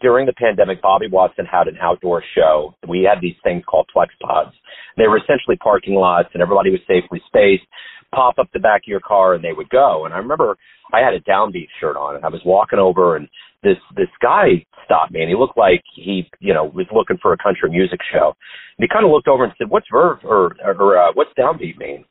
during 0.00 0.24
the 0.24 0.32
pandemic, 0.32 0.80
Bobby 0.80 1.06
Watson 1.12 1.44
had 1.44 1.68
an 1.68 1.76
outdoor 1.80 2.22
show. 2.34 2.74
We 2.88 3.06
had 3.08 3.20
these 3.20 3.36
things 3.44 3.62
called 3.68 3.88
flex 3.92 4.14
pods. 4.22 4.56
They 4.96 5.06
were 5.06 5.18
essentially 5.18 5.56
parking 5.56 5.94
lots, 5.94 6.28
and 6.32 6.42
everybody 6.42 6.70
was 6.70 6.80
safely 6.88 7.20
spaced. 7.26 7.68
Pop 8.14 8.38
up 8.38 8.48
the 8.54 8.60
back 8.60 8.82
of 8.84 8.88
your 8.88 9.00
car, 9.00 9.34
and 9.34 9.44
they 9.44 9.52
would 9.52 9.68
go. 9.68 10.06
And 10.06 10.14
I 10.14 10.18
remember 10.18 10.56
I 10.92 11.00
had 11.00 11.12
a 11.12 11.20
downbeat 11.20 11.68
shirt 11.80 11.96
on, 11.96 12.16
and 12.16 12.24
I 12.24 12.28
was 12.28 12.40
walking 12.44 12.78
over, 12.78 13.16
and 13.16 13.28
this 13.66 13.82
this 13.96 14.12
guy 14.22 14.64
stopped 14.84 15.12
me, 15.12 15.20
and 15.20 15.28
he 15.28 15.34
looked 15.34 15.58
like 15.58 15.82
he, 15.94 16.30
you 16.38 16.54
know, 16.54 16.64
was 16.64 16.86
looking 16.94 17.18
for 17.20 17.32
a 17.32 17.38
country 17.38 17.68
music 17.68 17.98
show. 18.12 18.32
And 18.78 18.86
he 18.86 18.88
kind 18.88 19.04
of 19.04 19.10
looked 19.10 19.26
over 19.26 19.42
and 19.42 19.52
said, 19.58 19.68
"What's 19.68 19.90
verve 19.90 20.18
or 20.22 20.54
or 20.62 20.98
uh, 20.98 21.10
what's 21.14 21.34
downbeat 21.36 21.76
mean?" 21.76 22.04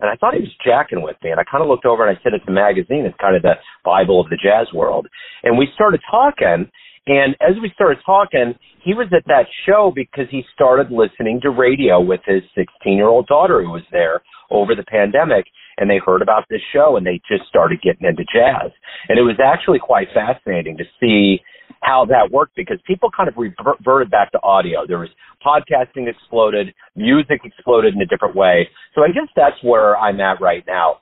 And 0.00 0.10
I 0.10 0.16
thought 0.16 0.34
he 0.34 0.40
was 0.40 0.54
jacking 0.64 1.02
with 1.02 1.16
me. 1.22 1.30
And 1.30 1.40
I 1.40 1.44
kind 1.44 1.62
of 1.62 1.68
looked 1.68 1.86
over 1.86 2.06
and 2.06 2.14
I 2.14 2.20
said, 2.22 2.34
it's 2.34 2.44
a 2.48 2.50
magazine. 2.50 3.06
It's 3.06 3.16
kind 3.20 3.36
of 3.36 3.42
the 3.42 3.54
Bible 3.84 4.20
of 4.20 4.28
the 4.28 4.36
jazz 4.36 4.66
world. 4.74 5.06
And 5.42 5.56
we 5.56 5.68
started 5.74 6.00
talking. 6.10 6.68
And 7.06 7.36
as 7.40 7.56
we 7.62 7.70
started 7.74 7.98
talking, 8.04 8.54
he 8.82 8.92
was 8.94 9.06
at 9.16 9.24
that 9.26 9.46
show 9.66 9.92
because 9.94 10.26
he 10.30 10.42
started 10.52 10.90
listening 10.90 11.40
to 11.42 11.50
radio 11.50 12.00
with 12.00 12.20
his 12.26 12.42
16 12.54 12.96
year 12.96 13.08
old 13.08 13.26
daughter 13.26 13.62
who 13.62 13.70
was 13.70 13.86
there 13.92 14.22
over 14.50 14.74
the 14.74 14.84
pandemic. 14.84 15.46
And 15.78 15.90
they 15.90 15.98
heard 16.04 16.22
about 16.22 16.44
this 16.48 16.60
show 16.72 16.96
and 16.96 17.06
they 17.06 17.20
just 17.28 17.48
started 17.48 17.82
getting 17.82 18.06
into 18.06 18.24
jazz. 18.24 18.70
And 19.08 19.18
it 19.18 19.22
was 19.22 19.36
actually 19.42 19.78
quite 19.78 20.08
fascinating 20.14 20.76
to 20.78 20.84
see 21.00 21.40
how 21.80 22.06
that 22.06 22.30
worked 22.30 22.56
because 22.56 22.78
people 22.86 23.10
kind 23.14 23.28
of 23.28 23.34
reverted 23.36 24.10
back 24.10 24.32
to 24.32 24.40
audio. 24.42 24.86
There 24.86 24.98
was 24.98 25.10
podcasting 25.44 26.08
exploded, 26.08 26.74
music 26.96 27.40
exploded 27.44 27.94
in 27.94 28.00
a 28.00 28.06
different 28.06 28.34
way. 28.34 28.68
So 28.94 29.02
I 29.02 29.08
guess 29.08 29.28
that's 29.36 29.56
where 29.62 29.96
I'm 29.96 30.20
at 30.20 30.40
right 30.40 30.64
now. 30.66 30.98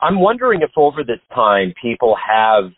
I'm 0.00 0.20
wondering 0.20 0.62
if 0.62 0.70
over 0.76 1.04
this 1.04 1.20
time 1.34 1.74
people 1.80 2.16
have 2.16 2.70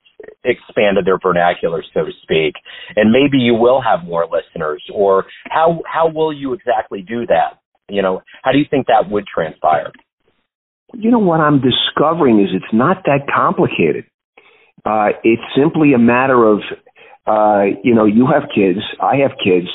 expanded 0.45 1.05
their 1.05 1.19
vernacular, 1.19 1.83
so 1.95 2.05
to 2.05 2.13
speak, 2.23 2.55
and 2.97 3.13
maybe 3.13 3.39
you 3.39 3.55
will 3.55 3.81
have 3.81 4.07
more 4.07 4.27
listeners, 4.27 4.83
or 4.93 5.25
how 5.51 5.83
how 5.87 6.09
will 6.09 6.33
you 6.33 6.53
exactly 6.53 7.03
do 7.03 7.27
that? 7.27 7.61
You 7.89 8.03
know, 8.03 8.23
how 8.43 8.53
do 8.53 8.59
you 8.59 8.65
think 8.71 8.87
that 8.87 9.11
would 9.11 9.27
transpire? 9.27 9.93
You 10.95 11.11
know 11.11 11.19
what 11.19 11.41
I'm 11.41 11.61
discovering 11.61 12.41
is 12.41 12.51
it's 12.53 12.73
not 12.73 13.05
that 13.05 13.27
complicated. 13.33 14.05
Uh, 14.85 15.11
it's 15.23 15.43
simply 15.57 15.93
a 15.95 15.99
matter 15.99 16.45
of, 16.45 16.61
uh, 17.27 17.65
you 17.83 17.95
know, 17.95 18.05
you 18.05 18.27
have 18.27 18.51
kids, 18.55 18.81
I 19.01 19.17
have 19.17 19.33
kids. 19.43 19.69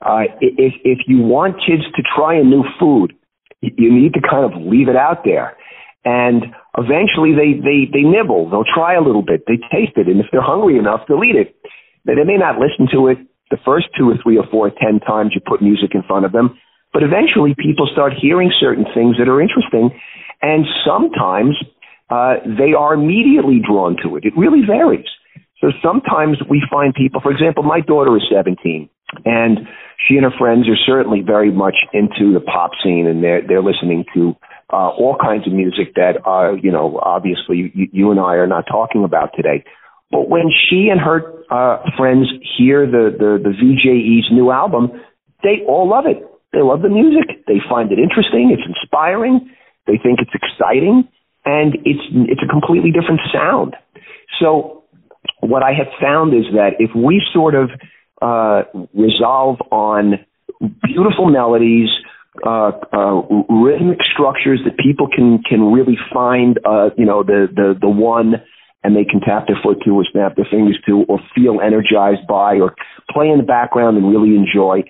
Uh, 0.00 0.24
if 0.40 0.74
if 0.84 0.98
you 1.06 1.18
want 1.18 1.56
kids 1.64 1.82
to 1.94 2.02
try 2.16 2.34
a 2.34 2.42
new 2.42 2.64
food, 2.78 3.12
you 3.60 3.92
need 3.92 4.14
to 4.14 4.20
kind 4.20 4.44
of 4.44 4.60
leave 4.60 4.88
it 4.88 4.96
out 4.96 5.24
there 5.24 5.56
and 6.04 6.46
eventually 6.76 7.32
they, 7.32 7.54
they, 7.62 7.86
they 7.92 8.02
nibble. 8.02 8.50
They'll 8.50 8.66
try 8.66 8.94
a 8.94 9.02
little 9.02 9.22
bit. 9.22 9.44
They 9.46 9.56
taste 9.70 9.94
it. 9.96 10.08
And 10.08 10.18
if 10.18 10.26
they're 10.32 10.42
hungry 10.42 10.78
enough, 10.78 11.02
they'll 11.06 11.22
eat 11.22 11.36
it. 11.36 11.54
They 12.04 12.14
may 12.14 12.36
not 12.36 12.58
listen 12.58 12.88
to 12.92 13.08
it 13.08 13.18
the 13.50 13.58
first 13.64 13.86
two 13.96 14.10
or 14.10 14.16
three 14.22 14.38
or 14.38 14.46
four, 14.50 14.68
or 14.68 14.70
ten 14.70 14.98
times 14.98 15.32
you 15.34 15.40
put 15.44 15.62
music 15.62 15.90
in 15.94 16.02
front 16.02 16.24
of 16.24 16.32
them, 16.32 16.58
but 16.92 17.02
eventually 17.02 17.54
people 17.58 17.88
start 17.90 18.12
hearing 18.20 18.52
certain 18.60 18.84
things 18.94 19.16
that 19.18 19.28
are 19.28 19.40
interesting. 19.40 19.90
And 20.42 20.66
sometimes 20.84 21.56
uh, 22.10 22.36
they 22.44 22.74
are 22.76 22.94
immediately 22.94 23.60
drawn 23.64 23.96
to 24.02 24.16
it. 24.16 24.24
It 24.24 24.34
really 24.36 24.60
varies. 24.66 25.06
So 25.60 25.70
sometimes 25.82 26.38
we 26.50 26.62
find 26.70 26.92
people, 26.92 27.20
for 27.20 27.30
example, 27.30 27.62
my 27.62 27.80
daughter 27.80 28.16
is 28.16 28.24
17 28.30 28.90
and 29.24 29.60
she 29.96 30.16
and 30.16 30.24
her 30.24 30.36
friends 30.36 30.68
are 30.68 30.76
certainly 30.76 31.22
very 31.22 31.52
much 31.52 31.76
into 31.92 32.32
the 32.32 32.40
pop 32.40 32.72
scene 32.82 33.06
and 33.06 33.22
they're, 33.22 33.42
they're 33.46 33.62
listening 33.62 34.04
to 34.14 34.34
uh, 34.72 34.88
all 34.88 35.16
kinds 35.20 35.46
of 35.46 35.52
music 35.52 35.94
that, 35.94 36.16
uh, 36.26 36.54
you 36.60 36.72
know, 36.72 36.98
obviously 37.02 37.70
you, 37.74 37.88
you 37.92 38.10
and 38.10 38.18
I 38.18 38.34
are 38.34 38.46
not 38.46 38.64
talking 38.66 39.04
about 39.04 39.30
today. 39.36 39.64
But 40.10 40.28
when 40.28 40.50
she 40.50 40.88
and 40.90 41.00
her 41.00 41.32
uh, 41.50 41.82
friends 41.96 42.28
hear 42.58 42.86
the, 42.86 43.14
the, 43.16 43.38
the 43.42 43.50
VJE's 43.50 44.30
new 44.32 44.50
album, 44.50 44.90
they 45.42 45.64
all 45.66 45.88
love 45.88 46.04
it. 46.06 46.26
They 46.52 46.60
love 46.60 46.82
the 46.82 46.88
music. 46.88 47.46
They 47.46 47.60
find 47.68 47.90
it 47.92 47.98
interesting. 47.98 48.52
It's 48.52 48.66
inspiring. 48.66 49.50
They 49.86 49.98
think 49.98 50.20
it's 50.20 50.34
exciting, 50.34 51.08
and 51.44 51.74
it's 51.84 52.04
it's 52.28 52.42
a 52.42 52.48
completely 52.48 52.92
different 52.92 53.20
sound. 53.32 53.74
So, 54.40 54.84
what 55.40 55.62
I 55.62 55.72
have 55.72 55.88
found 56.00 56.34
is 56.34 56.44
that 56.54 56.76
if 56.78 56.90
we 56.94 57.22
sort 57.32 57.54
of 57.54 57.70
uh, 58.20 58.62
resolve 58.94 59.58
on 59.72 60.24
beautiful 60.84 61.26
melodies, 61.26 61.88
uh, 62.46 62.70
uh, 62.92 63.22
rhythmic 63.48 63.98
structures 64.12 64.60
that 64.64 64.76
people 64.78 65.08
can 65.08 65.42
can 65.42 65.72
really 65.72 65.98
find, 66.12 66.58
uh, 66.64 66.90
you 66.96 67.04
know, 67.04 67.22
the 67.22 67.48
the 67.54 67.74
the 67.80 67.88
one, 67.88 68.34
and 68.84 68.94
they 68.94 69.04
can 69.04 69.20
tap 69.20 69.46
their 69.46 69.58
foot 69.62 69.78
to 69.84 69.90
or 69.90 70.04
snap 70.12 70.36
their 70.36 70.46
fingers 70.50 70.78
to, 70.86 71.04
or 71.08 71.18
feel 71.34 71.60
energized 71.60 72.26
by, 72.28 72.56
or 72.56 72.74
play 73.10 73.28
in 73.28 73.38
the 73.38 73.44
background 73.44 73.96
and 73.96 74.08
really 74.08 74.36
enjoy. 74.36 74.82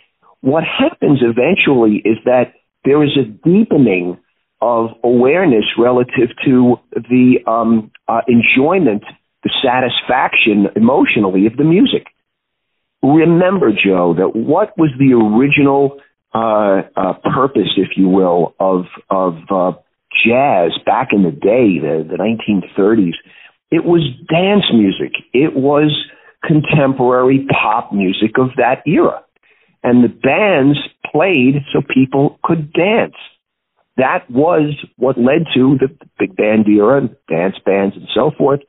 What 0.43 0.65
happens 0.65 1.21
eventually 1.23 2.03
is 2.05 2.19
that 2.25 2.55
there 2.85 3.03
is 3.03 3.17
a 3.17 3.25
deepening 3.25 4.19
of 4.61 4.91
awareness 5.03 5.65
relative 5.79 6.31
to 6.45 6.77
the 6.95 7.39
um, 7.47 7.91
uh, 8.07 8.21
enjoyment, 8.29 9.03
the 9.43 9.51
satisfaction 9.63 10.67
emotionally 10.77 11.47
of 11.47 11.57
the 11.57 11.65
music. 11.65 12.07
Remember, 13.03 13.71
Joe, 13.73 14.15
that 14.17 14.37
what 14.37 14.77
was 14.79 14.91
the 14.99 15.15
original 15.15 15.99
uh, 16.35 16.83
uh, 16.97 17.15
purpose, 17.35 17.75
if 17.77 17.97
you 17.97 18.09
will, 18.09 18.55
of 18.61 18.85
of 19.11 19.35
uh, 19.51 19.73
jazz 20.25 20.71
back 20.87 21.09
in 21.13 21.23
the 21.23 21.31
day, 21.31 21.79
the, 21.79 22.07
the 22.09 22.17
1930s. 22.17 23.15
It 23.71 23.85
was 23.85 24.03
dance 24.29 24.65
music. 24.73 25.13
It 25.33 25.55
was 25.55 25.91
contemporary 26.45 27.47
pop 27.51 27.93
music 27.93 28.39
of 28.39 28.51
that 28.57 28.83
era, 28.87 29.25
and 29.83 30.05
the 30.05 30.09
bands 30.09 30.79
played 31.11 31.57
so 31.73 31.83
people 31.83 32.39
could 32.43 32.73
dance. 32.73 33.17
That 33.97 34.29
was 34.31 34.75
what 34.97 35.19
led 35.19 35.47
to 35.55 35.77
the 35.79 35.89
big 36.19 36.37
band 36.37 36.67
era, 36.69 37.09
dance 37.29 37.57
bands, 37.65 37.97
and 37.97 38.09
so 38.15 38.31
forth. 38.37 38.61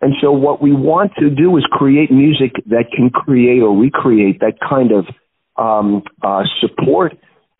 And 0.00 0.14
so, 0.20 0.32
what 0.32 0.62
we 0.62 0.72
want 0.72 1.12
to 1.18 1.30
do 1.30 1.56
is 1.56 1.64
create 1.70 2.10
music 2.10 2.52
that 2.66 2.86
can 2.94 3.10
create 3.10 3.62
or 3.62 3.76
recreate 3.76 4.40
that 4.40 4.54
kind 4.66 4.90
of 4.90 5.06
um, 5.56 6.02
uh, 6.22 6.42
support 6.60 7.12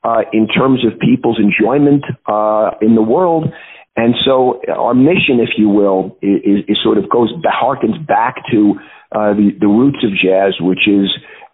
uh, 0.04 0.22
in 0.32 0.48
terms 0.48 0.84
of 0.84 0.98
people's 0.98 1.38
enjoyment 1.38 2.04
uh, 2.26 2.70
in 2.80 2.94
the 2.94 3.02
world. 3.02 3.52
And 3.94 4.14
so 4.24 4.60
our 4.68 4.94
mission, 4.94 5.38
if 5.38 5.50
you 5.58 5.68
will, 5.68 6.16
is, 6.22 6.64
is 6.66 6.78
sort 6.82 6.96
of 6.96 7.10
goes 7.10 7.30
harkens 7.44 8.04
back 8.06 8.36
to 8.50 8.74
uh, 9.12 9.34
the, 9.34 9.50
the 9.60 9.66
roots 9.66 9.98
of 10.02 10.10
jazz, 10.10 10.54
which 10.60 10.88
is 10.88 11.10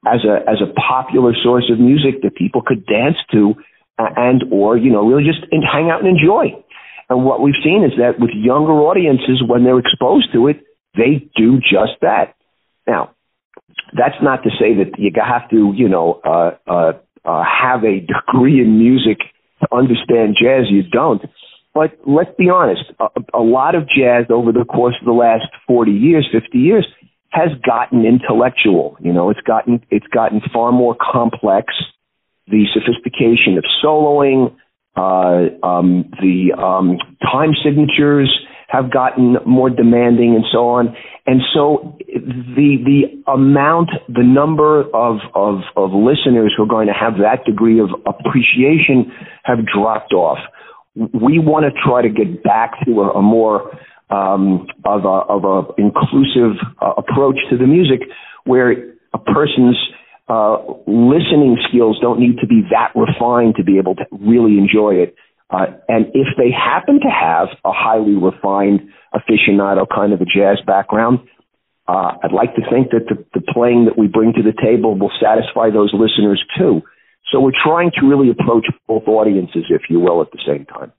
as 0.07 0.21
a 0.25 0.49
as 0.49 0.59
a 0.63 0.73
popular 0.75 1.33
source 1.43 1.71
of 1.73 1.79
music 1.81 2.23
that 2.23 2.35
people 2.35 2.63
could 2.63 2.87
dance 2.87 3.17
to, 3.33 3.55
and 3.99 4.45
or 4.51 4.77
you 4.77 4.91
know 4.91 5.07
really 5.07 5.25
just 5.25 5.45
hang 5.51 5.91
out 5.91 6.05
and 6.05 6.09
enjoy. 6.09 6.55
And 7.11 7.25
what 7.25 7.41
we've 7.41 7.59
seen 7.65 7.85
is 7.85 7.93
that 7.99 8.21
with 8.21 8.31
younger 8.35 8.73
audiences, 8.73 9.43
when 9.47 9.65
they're 9.65 9.79
exposed 9.79 10.29
to 10.35 10.49
it, 10.49 10.61
they 10.95 11.29
do 11.37 11.59
just 11.59 11.97
that. 12.03 12.35
Now, 12.87 13.15
that's 13.97 14.21
not 14.23 14.43
to 14.43 14.51
say 14.51 14.75
that 14.75 14.99
you 14.99 15.11
have 15.17 15.49
to, 15.51 15.73
you 15.75 15.89
know, 15.89 16.21
uh, 16.25 16.57
uh, 16.67 16.93
uh, 17.25 17.45
have 17.45 17.85
a 17.85 18.01
degree 18.01 18.61
in 18.61 18.79
music 18.79 19.19
to 19.61 19.69
understand 19.75 20.37
jazz. 20.41 20.67
You 20.69 20.83
don't. 20.83 21.23
But 21.75 21.99
let's 22.07 22.31
be 22.37 22.51
honest, 22.51 22.83
a, 23.01 23.09
a 23.35 23.43
lot 23.43 23.75
of 23.75 23.85
jazz 23.89 24.27
over 24.31 24.53
the 24.53 24.65
course 24.65 24.95
of 25.01 25.07
the 25.07 25.13
last 25.13 25.47
40 25.67 25.93
years, 25.93 26.29
50 26.31 26.59
years, 26.59 26.87
has 27.31 27.51
gotten 27.65 28.05
intellectual. 28.05 28.97
You 29.01 29.13
know, 29.13 29.31
it's 29.31 29.41
gotten 29.41 29.85
it's 29.91 30.07
gotten 30.07 30.41
far 30.53 30.73
more 30.73 30.97
complex. 31.01 31.75
The 32.49 32.65
sophistication 32.73 33.59
of 33.59 33.65
soloing, 33.85 34.55
uh, 34.97 35.67
um, 35.67 36.11
the 36.21 36.55
um, 36.59 36.97
time 37.23 37.53
signatures, 37.63 38.31
have 38.69 38.93
gotten 38.93 39.37
more 39.47 39.71
demanding 39.71 40.35
and 40.35 40.45
so 40.53 40.69
on. 40.69 40.95
And 41.27 41.41
so 41.55 41.97
the 42.07 42.77
the 42.85 43.33
amount, 43.33 43.91
the 44.09 44.23
number 44.23 44.83
of, 44.95 45.19
of, 45.35 45.61
of 45.77 45.91
listeners 45.93 46.55
who 46.57 46.65
are 46.65 46.69
going 46.69 46.87
to 46.87 46.93
have 46.93 47.15
that 47.15 47.45
degree 47.45 47.81
of 47.81 47.89
appreciation 48.07 49.13
have 49.45 49.59
dropped 49.67 50.13
off. 50.13 50.39
We 50.95 51.39
want 51.39 51.65
to 51.65 51.81
try 51.83 52.03
to 52.03 52.09
get 52.09 52.43
back 52.43 52.73
to 52.85 53.01
a, 53.03 53.19
a 53.19 53.23
more 53.23 53.71
um, 54.11 54.67
of 54.85 55.05
a 55.05 55.19
of 55.29 55.45
a 55.45 55.81
inclusive 55.81 56.57
uh, 56.81 56.93
approach 56.97 57.37
to 57.51 57.57
the 57.57 57.67
music, 57.67 58.01
where 58.45 58.73
a 59.13 59.19
person's 59.19 59.77
uh, 60.29 60.59
listening 60.87 61.57
skills 61.69 61.99
don't 62.01 62.21
need 62.21 62.39
to 62.41 62.47
be 62.47 62.63
that 62.71 62.93
refined 62.95 63.55
to 63.57 63.65
be 63.65 63.79
able 63.79 63.95
to 63.95 64.05
really 64.13 64.59
enjoy 64.59 64.95
it. 64.95 65.15
Uh, 65.51 65.67
and 65.89 66.07
if 66.13 66.29
they 66.37 66.51
happen 66.51 67.01
to 67.01 67.09
have 67.09 67.49
a 67.65 67.73
highly 67.73 68.15
refined 68.15 68.81
aficionado 69.15 69.87
kind 69.89 70.13
of 70.13 70.21
a 70.21 70.27
jazz 70.27 70.59
background, 70.67 71.21
uh, 71.89 72.13
I'd 72.23 72.33
like 72.33 72.55
to 72.57 72.63
think 72.71 72.91
that 72.91 73.09
the, 73.09 73.25
the 73.33 73.41
playing 73.41 73.87
that 73.87 73.97
we 73.97 74.09
bring 74.09 74.35
to 74.35 74.43
the 74.43 74.53
table 74.53 74.99
will 74.99 75.13
satisfy 75.21 75.71
those 75.71 75.95
listeners 75.95 76.45
too. 76.59 76.83
So 77.33 77.41
we're 77.41 77.57
trying 77.57 77.93
to 77.99 78.07
really 78.07 78.31
approach 78.31 78.67
both 78.87 79.05
audiences, 79.07 79.65
if 79.71 79.83
you 79.89 80.01
will, 80.01 80.21
at 80.21 80.31
the 80.31 80.41
same 80.47 80.67
time. 80.67 80.93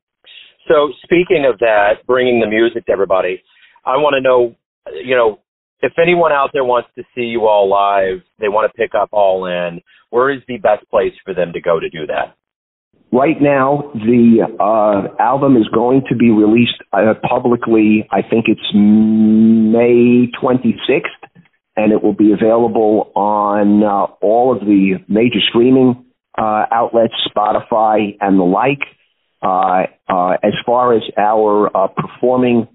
So 0.67 0.91
speaking 1.03 1.45
of 1.51 1.59
that, 1.59 2.05
bringing 2.05 2.39
the 2.39 2.47
music 2.47 2.85
to 2.85 2.91
everybody, 2.91 3.41
I 3.85 3.97
want 3.97 4.15
to 4.15 4.21
know, 4.21 4.55
you 4.93 5.15
know, 5.15 5.39
if 5.81 5.93
anyone 6.01 6.31
out 6.31 6.49
there 6.53 6.65
wants 6.65 6.89
to 6.95 7.03
see 7.15 7.21
you 7.21 7.47
all 7.47 7.69
live, 7.69 8.21
they 8.39 8.49
want 8.49 8.69
to 8.69 8.77
pick 8.77 8.91
up 8.93 9.09
All 9.11 9.45
In, 9.45 9.81
where 10.09 10.29
is 10.29 10.41
the 10.47 10.57
best 10.57 10.87
place 10.89 11.13
for 11.23 11.33
them 11.33 11.53
to 11.53 11.61
go 11.61 11.79
to 11.79 11.89
do 11.89 12.05
that? 12.07 12.35
Right 13.11 13.41
now, 13.41 13.91
the 13.95 14.45
uh, 14.59 15.15
album 15.19 15.57
is 15.57 15.67
going 15.73 16.03
to 16.09 16.15
be 16.15 16.29
released 16.29 16.77
uh, 16.93 17.13
publicly. 17.27 18.07
I 18.11 18.21
think 18.21 18.45
it's 18.47 18.61
May 18.73 20.29
26th, 20.39 21.41
and 21.75 21.91
it 21.91 22.03
will 22.03 22.13
be 22.13 22.33
available 22.33 23.11
on 23.15 23.83
uh, 23.83 24.13
all 24.21 24.55
of 24.55 24.59
the 24.59 24.99
major 25.07 25.39
streaming 25.49 26.05
uh, 26.37 26.65
outlets, 26.71 27.15
Spotify, 27.35 28.15
and 28.21 28.37
the 28.37 28.43
like. 28.43 28.81
Uh, 29.41 29.83
uh, 30.09 30.37
as 30.43 30.53
far 30.65 30.93
as 30.93 31.03
our 31.17 31.69
performing 31.95 32.67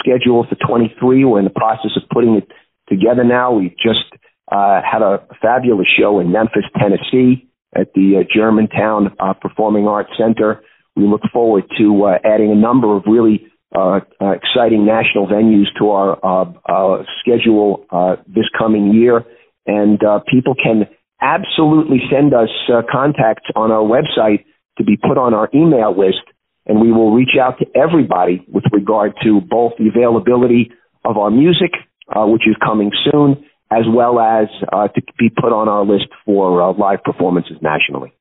schedule 0.00 0.46
for 0.48 0.56
23, 0.66 1.24
we're 1.24 1.38
in 1.38 1.44
the 1.44 1.50
process 1.50 1.92
of 1.96 2.02
putting 2.12 2.34
it 2.34 2.48
together 2.88 3.24
now. 3.24 3.52
We 3.52 3.70
just 3.70 4.04
had 4.50 5.02
a 5.02 5.26
fabulous 5.40 5.86
show 5.98 6.20
in 6.20 6.32
Memphis, 6.32 6.64
Tennessee 6.78 7.48
at 7.74 7.92
the 7.94 8.20
uh, 8.20 8.24
Germantown 8.32 9.14
uh, 9.18 9.32
Performing 9.34 9.86
Arts 9.86 10.10
Center. 10.18 10.62
We 10.94 11.06
look 11.06 11.22
forward 11.32 11.64
to 11.78 12.04
uh, 12.04 12.18
adding 12.24 12.52
a 12.52 12.54
number 12.54 12.96
of 12.96 13.04
really 13.06 13.46
uh, 13.74 14.00
uh, 14.20 14.32
exciting 14.32 14.84
national 14.84 15.26
venues 15.26 15.66
to 15.78 15.90
our 15.90 16.18
uh, 16.22 16.52
uh, 16.68 17.04
schedule 17.20 17.86
uh, 17.90 18.16
this 18.26 18.44
coming 18.58 18.92
year, 18.92 19.24
and 19.66 20.02
uh, 20.04 20.20
people 20.30 20.54
can 20.54 20.86
absolutely 21.22 22.00
send 22.10 22.34
us 22.34 22.50
uh, 22.68 22.82
contacts 22.90 23.48
on 23.56 23.70
our 23.70 23.82
website 23.82 24.44
to 24.78 24.84
be 24.84 24.96
put 24.96 25.18
on 25.18 25.34
our 25.34 25.48
email 25.54 25.96
list, 25.96 26.22
and 26.66 26.80
we 26.80 26.92
will 26.92 27.12
reach 27.12 27.36
out 27.40 27.58
to 27.58 27.66
everybody 27.74 28.44
with 28.48 28.64
regard 28.72 29.12
to 29.22 29.40
both 29.40 29.72
the 29.78 29.88
availability 29.88 30.70
of 31.04 31.16
our 31.16 31.30
music, 31.30 31.72
uh, 32.08 32.24
which 32.26 32.42
is 32.46 32.56
coming 32.64 32.90
soon, 33.10 33.44
as 33.70 33.84
well 33.88 34.20
as 34.20 34.48
uh, 34.72 34.88
to 34.88 35.02
be 35.18 35.28
put 35.28 35.52
on 35.52 35.68
our 35.68 35.84
list 35.84 36.08
for 36.24 36.62
uh, 36.62 36.72
live 36.74 37.02
performances 37.02 37.56
nationally. 37.62 38.12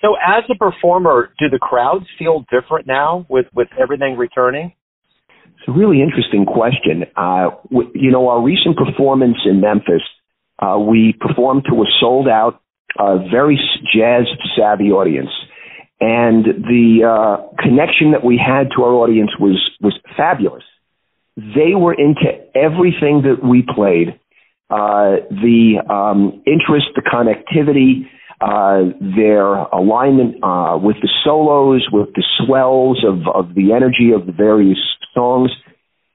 So, 0.00 0.14
as 0.14 0.44
a 0.48 0.54
performer, 0.54 1.32
do 1.38 1.48
the 1.48 1.58
crowds 1.58 2.06
feel 2.18 2.44
different 2.50 2.86
now 2.86 3.26
with 3.28 3.46
with 3.54 3.68
everything 3.80 4.16
returning? 4.16 4.72
It's 5.58 5.68
a 5.68 5.72
really 5.72 6.00
interesting 6.02 6.46
question. 6.46 7.04
Uh, 7.16 7.50
you 7.94 8.12
know, 8.12 8.28
our 8.28 8.40
recent 8.40 8.76
performance 8.76 9.38
in 9.44 9.60
Memphis, 9.60 10.02
uh, 10.60 10.78
we 10.78 11.14
performed 11.18 11.64
to 11.68 11.82
a 11.82 11.86
sold 12.00 12.28
out, 12.28 12.60
uh, 12.98 13.18
very 13.30 13.58
jazz 13.92 14.26
savvy 14.56 14.92
audience. 14.92 15.30
And 16.00 16.44
the 16.44 17.02
uh, 17.02 17.62
connection 17.62 18.12
that 18.12 18.24
we 18.24 18.38
had 18.38 18.68
to 18.76 18.84
our 18.84 18.92
audience 18.92 19.30
was 19.40 19.58
was 19.80 19.98
fabulous. 20.16 20.64
They 21.36 21.74
were 21.74 21.94
into 21.94 22.26
everything 22.54 23.22
that 23.22 23.44
we 23.44 23.62
played 23.62 24.18
uh, 24.70 25.24
the 25.30 25.80
um, 25.88 26.42
interest, 26.46 26.88
the 26.94 27.02
connectivity, 27.02 28.06
uh, 28.40 28.92
their 29.16 29.54
alignment 29.72 30.36
uh, 30.42 30.78
with 30.80 30.96
the 31.00 31.08
solos, 31.24 31.88
with 31.90 32.08
the 32.14 32.24
swells 32.38 33.02
of, 33.04 33.26
of 33.34 33.54
the 33.54 33.72
energy 33.72 34.12
of 34.14 34.26
the 34.26 34.32
various 34.32 34.78
songs. 35.14 35.50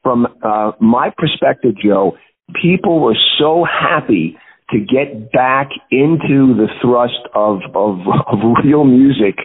From 0.03 0.27
uh, 0.43 0.71
my 0.79 1.11
perspective, 1.17 1.73
Joe, 1.83 2.15
people 2.61 2.99
were 2.99 3.17
so 3.39 3.65
happy 3.65 4.37
to 4.69 4.79
get 4.79 5.31
back 5.31 5.69
into 5.91 6.53
the 6.55 6.67
thrust 6.81 7.27
of, 7.33 7.59
of, 7.73 7.99
of 8.27 8.39
real 8.63 8.83
music 8.83 9.35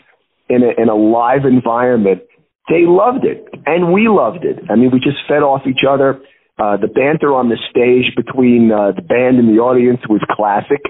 in 0.49 0.63
a, 0.63 0.81
in 0.81 0.89
a 0.89 0.95
live 0.95 1.45
environment. 1.45 2.23
They 2.69 2.85
loved 2.85 3.25
it, 3.25 3.49
and 3.67 3.93
we 3.93 4.09
loved 4.09 4.45
it. 4.45 4.59
I 4.71 4.77
mean, 4.77 4.91
we 4.93 5.01
just 5.01 5.19
fed 5.27 5.43
off 5.43 5.63
each 5.67 5.85
other. 5.89 6.21
Uh, 6.59 6.77
the 6.77 6.89
banter 6.89 7.33
on 7.35 7.49
the 7.49 7.57
stage 7.71 8.15
between 8.17 8.73
uh, 8.73 8.93
the 8.93 9.03
band 9.03 9.39
and 9.39 9.49
the 9.49 9.63
audience 9.63 10.01
was 10.09 10.21
classic. 10.31 10.83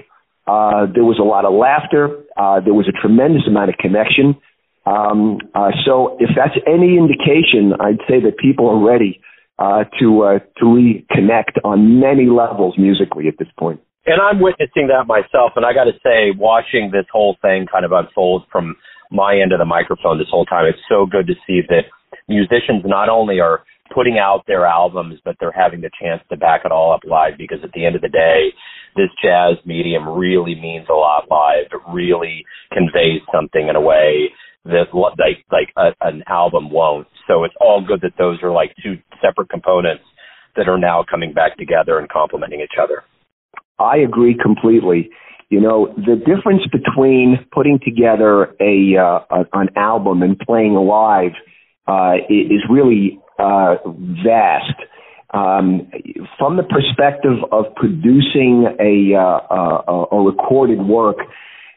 Uh, 0.47 0.87
there 0.91 1.05
was 1.05 1.19
a 1.19 1.23
lot 1.23 1.45
of 1.45 1.53
laughter. 1.53 2.25
Uh, 2.35 2.59
there 2.59 2.73
was 2.73 2.89
a 2.89 2.95
tremendous 2.99 3.43
amount 3.47 3.69
of 3.69 3.77
connection. 3.77 4.35
Um, 4.85 5.37
uh, 5.53 5.69
so, 5.85 6.17
if 6.19 6.31
that's 6.35 6.57
any 6.65 6.97
indication, 6.97 7.73
I'd 7.79 8.01
say 8.09 8.19
that 8.25 8.37
people 8.41 8.67
are 8.67 8.83
ready 8.83 9.21
uh, 9.59 9.83
to 9.99 10.23
uh, 10.23 10.39
to 10.57 10.65
reconnect 10.65 11.61
on 11.63 11.99
many 11.99 12.25
levels 12.25 12.75
musically 12.77 13.27
at 13.27 13.37
this 13.37 13.49
point. 13.57 13.79
And 14.09 14.19
I'm 14.19 14.41
witnessing 14.41 14.89
that 14.89 15.05
myself. 15.05 15.53
And 15.55 15.65
I 15.65 15.73
got 15.73 15.85
to 15.85 15.93
say, 16.01 16.33
watching 16.33 16.89
this 16.91 17.05
whole 17.13 17.37
thing 17.43 17.67
kind 17.71 17.85
of 17.85 17.91
unfold 17.91 18.43
from 18.51 18.75
my 19.11 19.37
end 19.37 19.53
of 19.53 19.59
the 19.59 19.69
microphone 19.69 20.17
this 20.17 20.27
whole 20.31 20.45
time, 20.45 20.65
it's 20.65 20.81
so 20.89 21.05
good 21.05 21.27
to 21.27 21.35
see 21.45 21.61
that 21.69 21.85
musicians 22.27 22.81
not 22.85 23.07
only 23.07 23.39
are 23.39 23.61
putting 23.93 24.17
out 24.17 24.43
their 24.47 24.65
albums, 24.65 25.19
but 25.23 25.35
they're 25.39 25.53
having 25.53 25.81
the 25.81 25.91
chance 26.01 26.21
to 26.29 26.37
back 26.37 26.61
it 26.65 26.71
all 26.71 26.91
up 26.91 27.01
live 27.05 27.37
because 27.37 27.59
at 27.63 27.71
the 27.73 27.85
end 27.85 27.95
of 27.95 28.01
the 28.01 28.09
day, 28.09 28.49
this 28.95 29.09
jazz 29.21 29.57
medium 29.63 30.09
really 30.09 30.55
means 30.55 30.87
a 30.89 30.93
lot 30.93 31.29
live. 31.29 31.69
It 31.71 31.81
really 31.93 32.45
conveys 32.73 33.21
something 33.31 33.67
in 33.69 33.75
a 33.75 33.81
way 33.81 34.29
that 34.65 34.89
like 34.93 35.45
like 35.51 35.69
a, 35.77 35.89
uh, 35.89 35.91
an 36.01 36.23
album 36.27 36.71
won't. 36.71 37.07
So 37.27 37.43
it's 37.43 37.55
all 37.61 37.85
good 37.85 38.01
that 38.01 38.17
those 38.17 38.41
are 38.41 38.51
like 38.51 38.73
two 38.81 38.97
separate 39.21 39.49
components 39.49 40.03
that 40.55 40.67
are 40.67 40.79
now 40.79 41.05
coming 41.09 41.33
back 41.33 41.57
together 41.57 41.99
and 41.99 42.09
complementing 42.09 42.61
each 42.61 42.77
other. 42.81 43.03
I 43.79 43.97
agree 43.97 44.35
completely. 44.35 45.09
You 45.49 45.61
know, 45.61 45.93
the 45.95 46.15
difference 46.15 46.63
between 46.71 47.39
putting 47.51 47.79
together 47.83 48.53
a 48.59 48.97
uh, 48.97 49.43
an 49.53 49.69
album 49.75 50.21
and 50.21 50.37
playing 50.37 50.75
live 50.75 51.31
uh, 51.87 52.15
is 52.29 52.61
really 52.69 53.19
uh, 53.39 53.75
vast. 54.23 54.77
Um, 55.31 55.91
from 56.37 56.57
the 56.57 56.63
perspective 56.63 57.37
of 57.51 57.65
producing 57.75 58.65
a, 58.79 59.15
uh, 59.15 59.55
a, 59.87 60.05
a 60.11 60.23
recorded 60.23 60.81
work, 60.81 61.17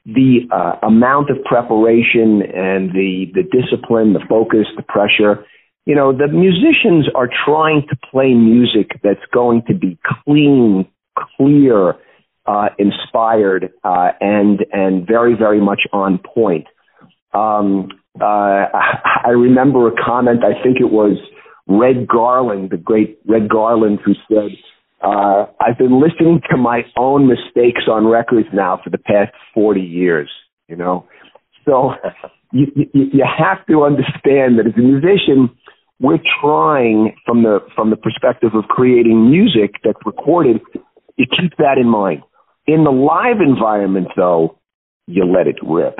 the 0.07 0.49
uh, 0.51 0.87
amount 0.87 1.31
of 1.31 1.43
preparation 1.45 2.43
and 2.43 2.91
the, 2.91 3.27
the 3.35 3.43
discipline, 3.43 4.15
the 4.15 4.25
focus, 4.29 4.67
the 4.77 4.83
pressure, 4.83 5.45
you 5.85 5.95
know, 5.95 6.13
the 6.17 6.29
musicians 6.29 7.07
are 7.15 7.29
trying 7.45 7.83
to 7.89 7.97
play 8.11 8.35
music 8.35 9.01
that's 9.03 9.25
going 9.33 9.63
to 9.67 9.75
be 9.75 9.99
clean, 10.25 10.87
clear, 11.37 11.95
uh, 12.47 12.69
inspired, 12.79 13.73
uh, 13.85 14.11
and 14.21 14.61
and 14.73 15.07
very 15.07 15.35
very 15.35 15.61
much 15.61 15.81
on 15.93 16.19
point. 16.19 16.67
Um, 17.35 17.89
uh, 18.21 18.67
I 19.25 19.31
remember 19.31 19.89
a 19.89 19.93
comment. 19.93 20.41
I 20.45 20.63
think 20.63 20.79
it 20.81 20.91
was 20.93 21.17
Red 21.67 22.07
Garland, 22.07 22.71
the 22.71 22.77
great 22.77 23.19
Red 23.27 23.49
Garland, 23.49 24.01
who 24.05 24.13
said, 24.29 24.51
uh, 25.03 25.47
I've 25.61 25.79
been 25.79 26.01
listening 26.01 26.41
to 26.51 26.57
my 26.57 26.83
own 26.97 27.29
mistakes 27.29 27.83
on 27.91 28.07
records 28.07 28.49
now 28.53 28.81
for 28.83 28.91
the 28.91 28.99
past 28.99 29.33
40 29.55 29.81
years, 29.81 30.31
you 30.69 30.77
know? 30.77 31.07
So 31.65 31.93
you, 32.53 32.67
you, 32.77 32.87
you 33.13 33.25
have 33.27 33.67
to 33.67 33.85
understand 33.85 34.59
that 34.59 34.67
as 34.67 34.75
a 34.77 34.81
musician, 34.81 35.51
we're 36.01 36.21
trying 36.41 37.17
from 37.25 37.43
the, 37.43 37.61
from 37.75 37.91
the 37.91 37.97
perspective 37.97 38.51
of 38.55 38.65
creating 38.65 39.31
music 39.31 39.77
that's 39.83 39.99
recorded, 40.05 40.61
you 41.17 41.27
keep 41.27 41.57
that 41.59 41.79
in 41.79 41.89
mind. 41.89 42.23
In 42.67 42.85
the 42.85 42.91
live 42.91 43.41
environment, 43.41 44.09
though, 44.17 44.59
you 45.07 45.25
let 45.25 45.47
it 45.47 45.57
rip. 45.63 45.99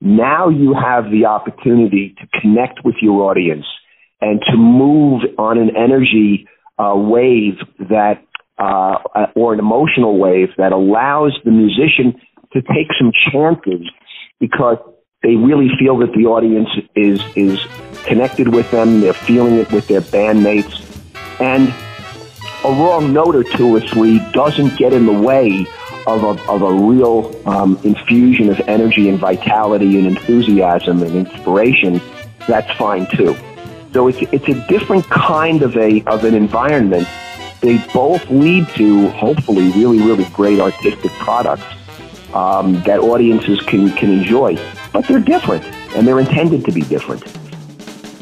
Now 0.00 0.48
you 0.48 0.74
have 0.74 1.10
the 1.10 1.26
opportunity 1.26 2.14
to 2.20 2.40
connect 2.40 2.84
with 2.84 2.96
your 3.00 3.30
audience 3.30 3.66
and 4.20 4.40
to 4.50 4.56
move 4.56 5.22
on 5.38 5.58
an 5.58 5.70
energy 5.76 6.46
uh, 6.78 6.94
wave 6.94 7.54
that 7.88 8.22
uh, 8.58 8.96
or 9.34 9.52
an 9.52 9.58
emotional 9.58 10.18
wave 10.18 10.48
that 10.56 10.72
allows 10.72 11.38
the 11.44 11.50
musician 11.50 12.18
to 12.52 12.62
take 12.62 12.88
some 12.98 13.12
chances 13.30 13.86
because 14.40 14.78
they 15.22 15.34
really 15.34 15.68
feel 15.78 15.98
that 15.98 16.12
the 16.14 16.26
audience 16.26 16.68
is 16.94 17.20
is 17.34 17.60
connected 18.04 18.54
with 18.54 18.70
them. 18.70 19.00
They're 19.00 19.12
feeling 19.12 19.56
it 19.56 19.70
with 19.72 19.88
their 19.88 20.00
bandmates, 20.00 20.72
and 21.40 21.74
a 22.66 22.70
wrong 22.70 23.12
note 23.12 23.34
or 23.34 23.44
two 23.44 23.68
or 23.74 23.80
three 23.80 24.18
doesn't 24.32 24.76
get 24.76 24.92
in 24.92 25.06
the 25.06 25.18
way 25.28 25.66
of 26.06 26.22
a, 26.24 26.34
of 26.50 26.62
a 26.62 26.72
real 26.72 27.16
um, 27.46 27.78
infusion 27.84 28.48
of 28.50 28.58
energy 28.68 29.08
and 29.08 29.18
vitality 29.18 29.98
and 29.98 30.06
enthusiasm 30.06 31.02
and 31.02 31.14
inspiration. 31.14 32.00
That's 32.46 32.70
fine 32.76 33.06
too. 33.16 33.36
So 33.92 34.08
it's 34.08 34.18
it's 34.32 34.48
a 34.48 34.66
different 34.68 35.04
kind 35.08 35.62
of 35.62 35.76
a 35.76 36.02
of 36.04 36.24
an 36.24 36.34
environment. 36.34 37.06
They 37.60 37.78
both 37.94 38.28
lead 38.30 38.68
to 38.80 39.08
hopefully 39.10 39.70
really 39.70 40.00
really 40.08 40.26
great 40.40 40.60
artistic 40.60 41.12
products. 41.26 41.64
um, 42.34 42.82
that 42.82 43.00
audiences 43.00 43.60
can, 43.62 43.90
can 43.92 44.10
enjoy. 44.10 44.56
But 44.92 45.06
they're 45.08 45.20
different, 45.20 45.64
and 45.96 46.06
they're 46.06 46.20
intended 46.20 46.64
to 46.66 46.72
be 46.72 46.82
different. 46.82 47.26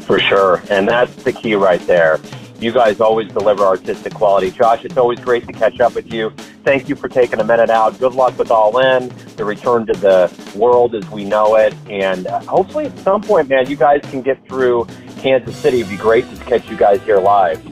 For 0.07 0.19
sure. 0.19 0.61
And 0.69 0.87
that's 0.87 1.13
the 1.23 1.33
key 1.33 1.55
right 1.55 1.81
there. 1.87 2.19
You 2.65 2.71
guys 2.71 2.99
always 2.99 3.31
deliver 3.31 3.61
artistic 3.61 4.15
quality. 4.15 4.49
Josh, 4.49 4.85
it's 4.85 4.97
always 4.97 5.19
great 5.19 5.45
to 5.45 5.53
catch 5.53 5.79
up 5.79 5.93
with 5.93 6.11
you. 6.11 6.31
Thank 6.63 6.89
you 6.89 6.95
for 6.95 7.07
taking 7.07 7.39
a 7.39 7.43
minute 7.43 7.69
out. 7.69 7.99
Good 7.99 8.15
luck 8.15 8.39
with 8.39 8.49
All 8.49 8.79
In, 8.79 9.09
the 9.35 9.45
return 9.45 9.85
to 9.85 9.93
the 9.93 10.51
world 10.55 10.95
as 10.95 11.07
we 11.11 11.25
know 11.25 11.57
it. 11.57 11.75
And 11.91 12.25
uh, 12.25 12.39
hopefully 12.39 12.85
at 12.85 12.97
some 12.97 13.21
point, 13.21 13.49
man, 13.49 13.69
you 13.69 13.75
guys 13.75 14.01
can 14.09 14.23
get 14.23 14.43
through 14.47 14.87
Kansas 15.19 15.55
City. 15.55 15.81
It'd 15.81 15.91
be 15.91 15.95
great 15.95 16.27
to 16.27 16.43
catch 16.45 16.67
you 16.67 16.75
guys 16.75 16.99
here 17.03 17.19
live. 17.19 17.63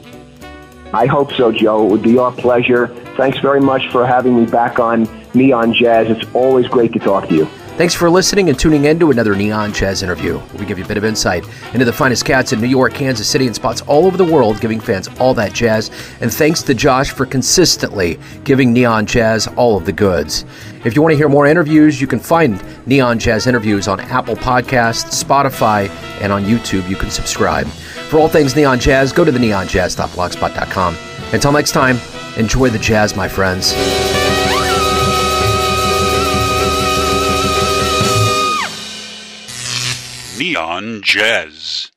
I 0.94 1.06
hope 1.06 1.32
so, 1.32 1.50
Joe. 1.50 1.84
It 1.84 1.90
would 1.90 2.02
be 2.04 2.16
our 2.18 2.30
pleasure. 2.30 2.86
Thanks 3.16 3.40
very 3.40 3.60
much 3.60 3.88
for 3.88 4.06
having 4.06 4.36
me 4.40 4.46
back 4.46 4.78
on 4.78 5.08
Neon 5.34 5.74
Jazz. 5.74 6.08
It's 6.08 6.32
always 6.34 6.68
great 6.68 6.92
to 6.92 7.00
talk 7.00 7.26
to 7.30 7.34
you. 7.34 7.48
Thanks 7.76 7.92
for 7.92 8.08
listening 8.08 8.48
and 8.50 8.56
tuning 8.56 8.84
in 8.84 9.00
to 9.00 9.10
another 9.10 9.34
Neon 9.34 9.72
Jazz 9.72 10.04
interview, 10.04 10.40
we 10.56 10.64
give 10.64 10.78
you 10.78 10.84
a 10.84 10.86
bit 10.86 10.96
of 10.96 11.04
insight 11.04 11.44
into 11.72 11.84
the 11.84 11.92
finest 11.92 12.24
cats 12.24 12.52
in 12.52 12.60
New 12.60 12.68
York, 12.68 12.94
Kansas 12.94 13.26
City, 13.26 13.46
and 13.48 13.54
spots 13.54 13.80
all 13.82 14.06
over 14.06 14.16
the 14.16 14.24
world, 14.24 14.60
giving 14.60 14.78
fans 14.78 15.08
all 15.18 15.34
that 15.34 15.52
jazz. 15.52 15.90
And 16.20 16.32
thanks 16.32 16.62
to 16.62 16.74
Josh 16.74 17.10
for 17.10 17.26
consistently 17.26 18.20
giving 18.44 18.72
Neon 18.72 19.06
Jazz 19.06 19.48
all 19.56 19.76
of 19.76 19.86
the 19.86 19.92
goods. 19.92 20.44
If 20.84 20.94
you 20.94 21.02
want 21.02 21.14
to 21.14 21.16
hear 21.16 21.28
more 21.28 21.48
interviews, 21.48 22.00
you 22.00 22.06
can 22.06 22.20
find 22.20 22.62
Neon 22.86 23.18
Jazz 23.18 23.48
interviews 23.48 23.88
on 23.88 23.98
Apple 23.98 24.36
Podcasts, 24.36 25.24
Spotify, 25.24 25.88
and 26.20 26.32
on 26.32 26.44
YouTube. 26.44 26.88
You 26.88 26.94
can 26.94 27.10
subscribe. 27.10 27.66
For 27.66 28.20
all 28.20 28.28
things 28.28 28.54
Neon 28.54 28.78
Jazz, 28.78 29.12
go 29.12 29.24
to 29.24 29.32
the 29.32 29.40
neonjazz.blogspot.com. 29.40 30.96
Until 31.32 31.50
next 31.50 31.72
time, 31.72 31.98
enjoy 32.36 32.70
the 32.70 32.78
jazz, 32.78 33.16
my 33.16 33.26
friends. 33.26 33.74
Neon 40.38 41.00
Jazz. 41.02 41.90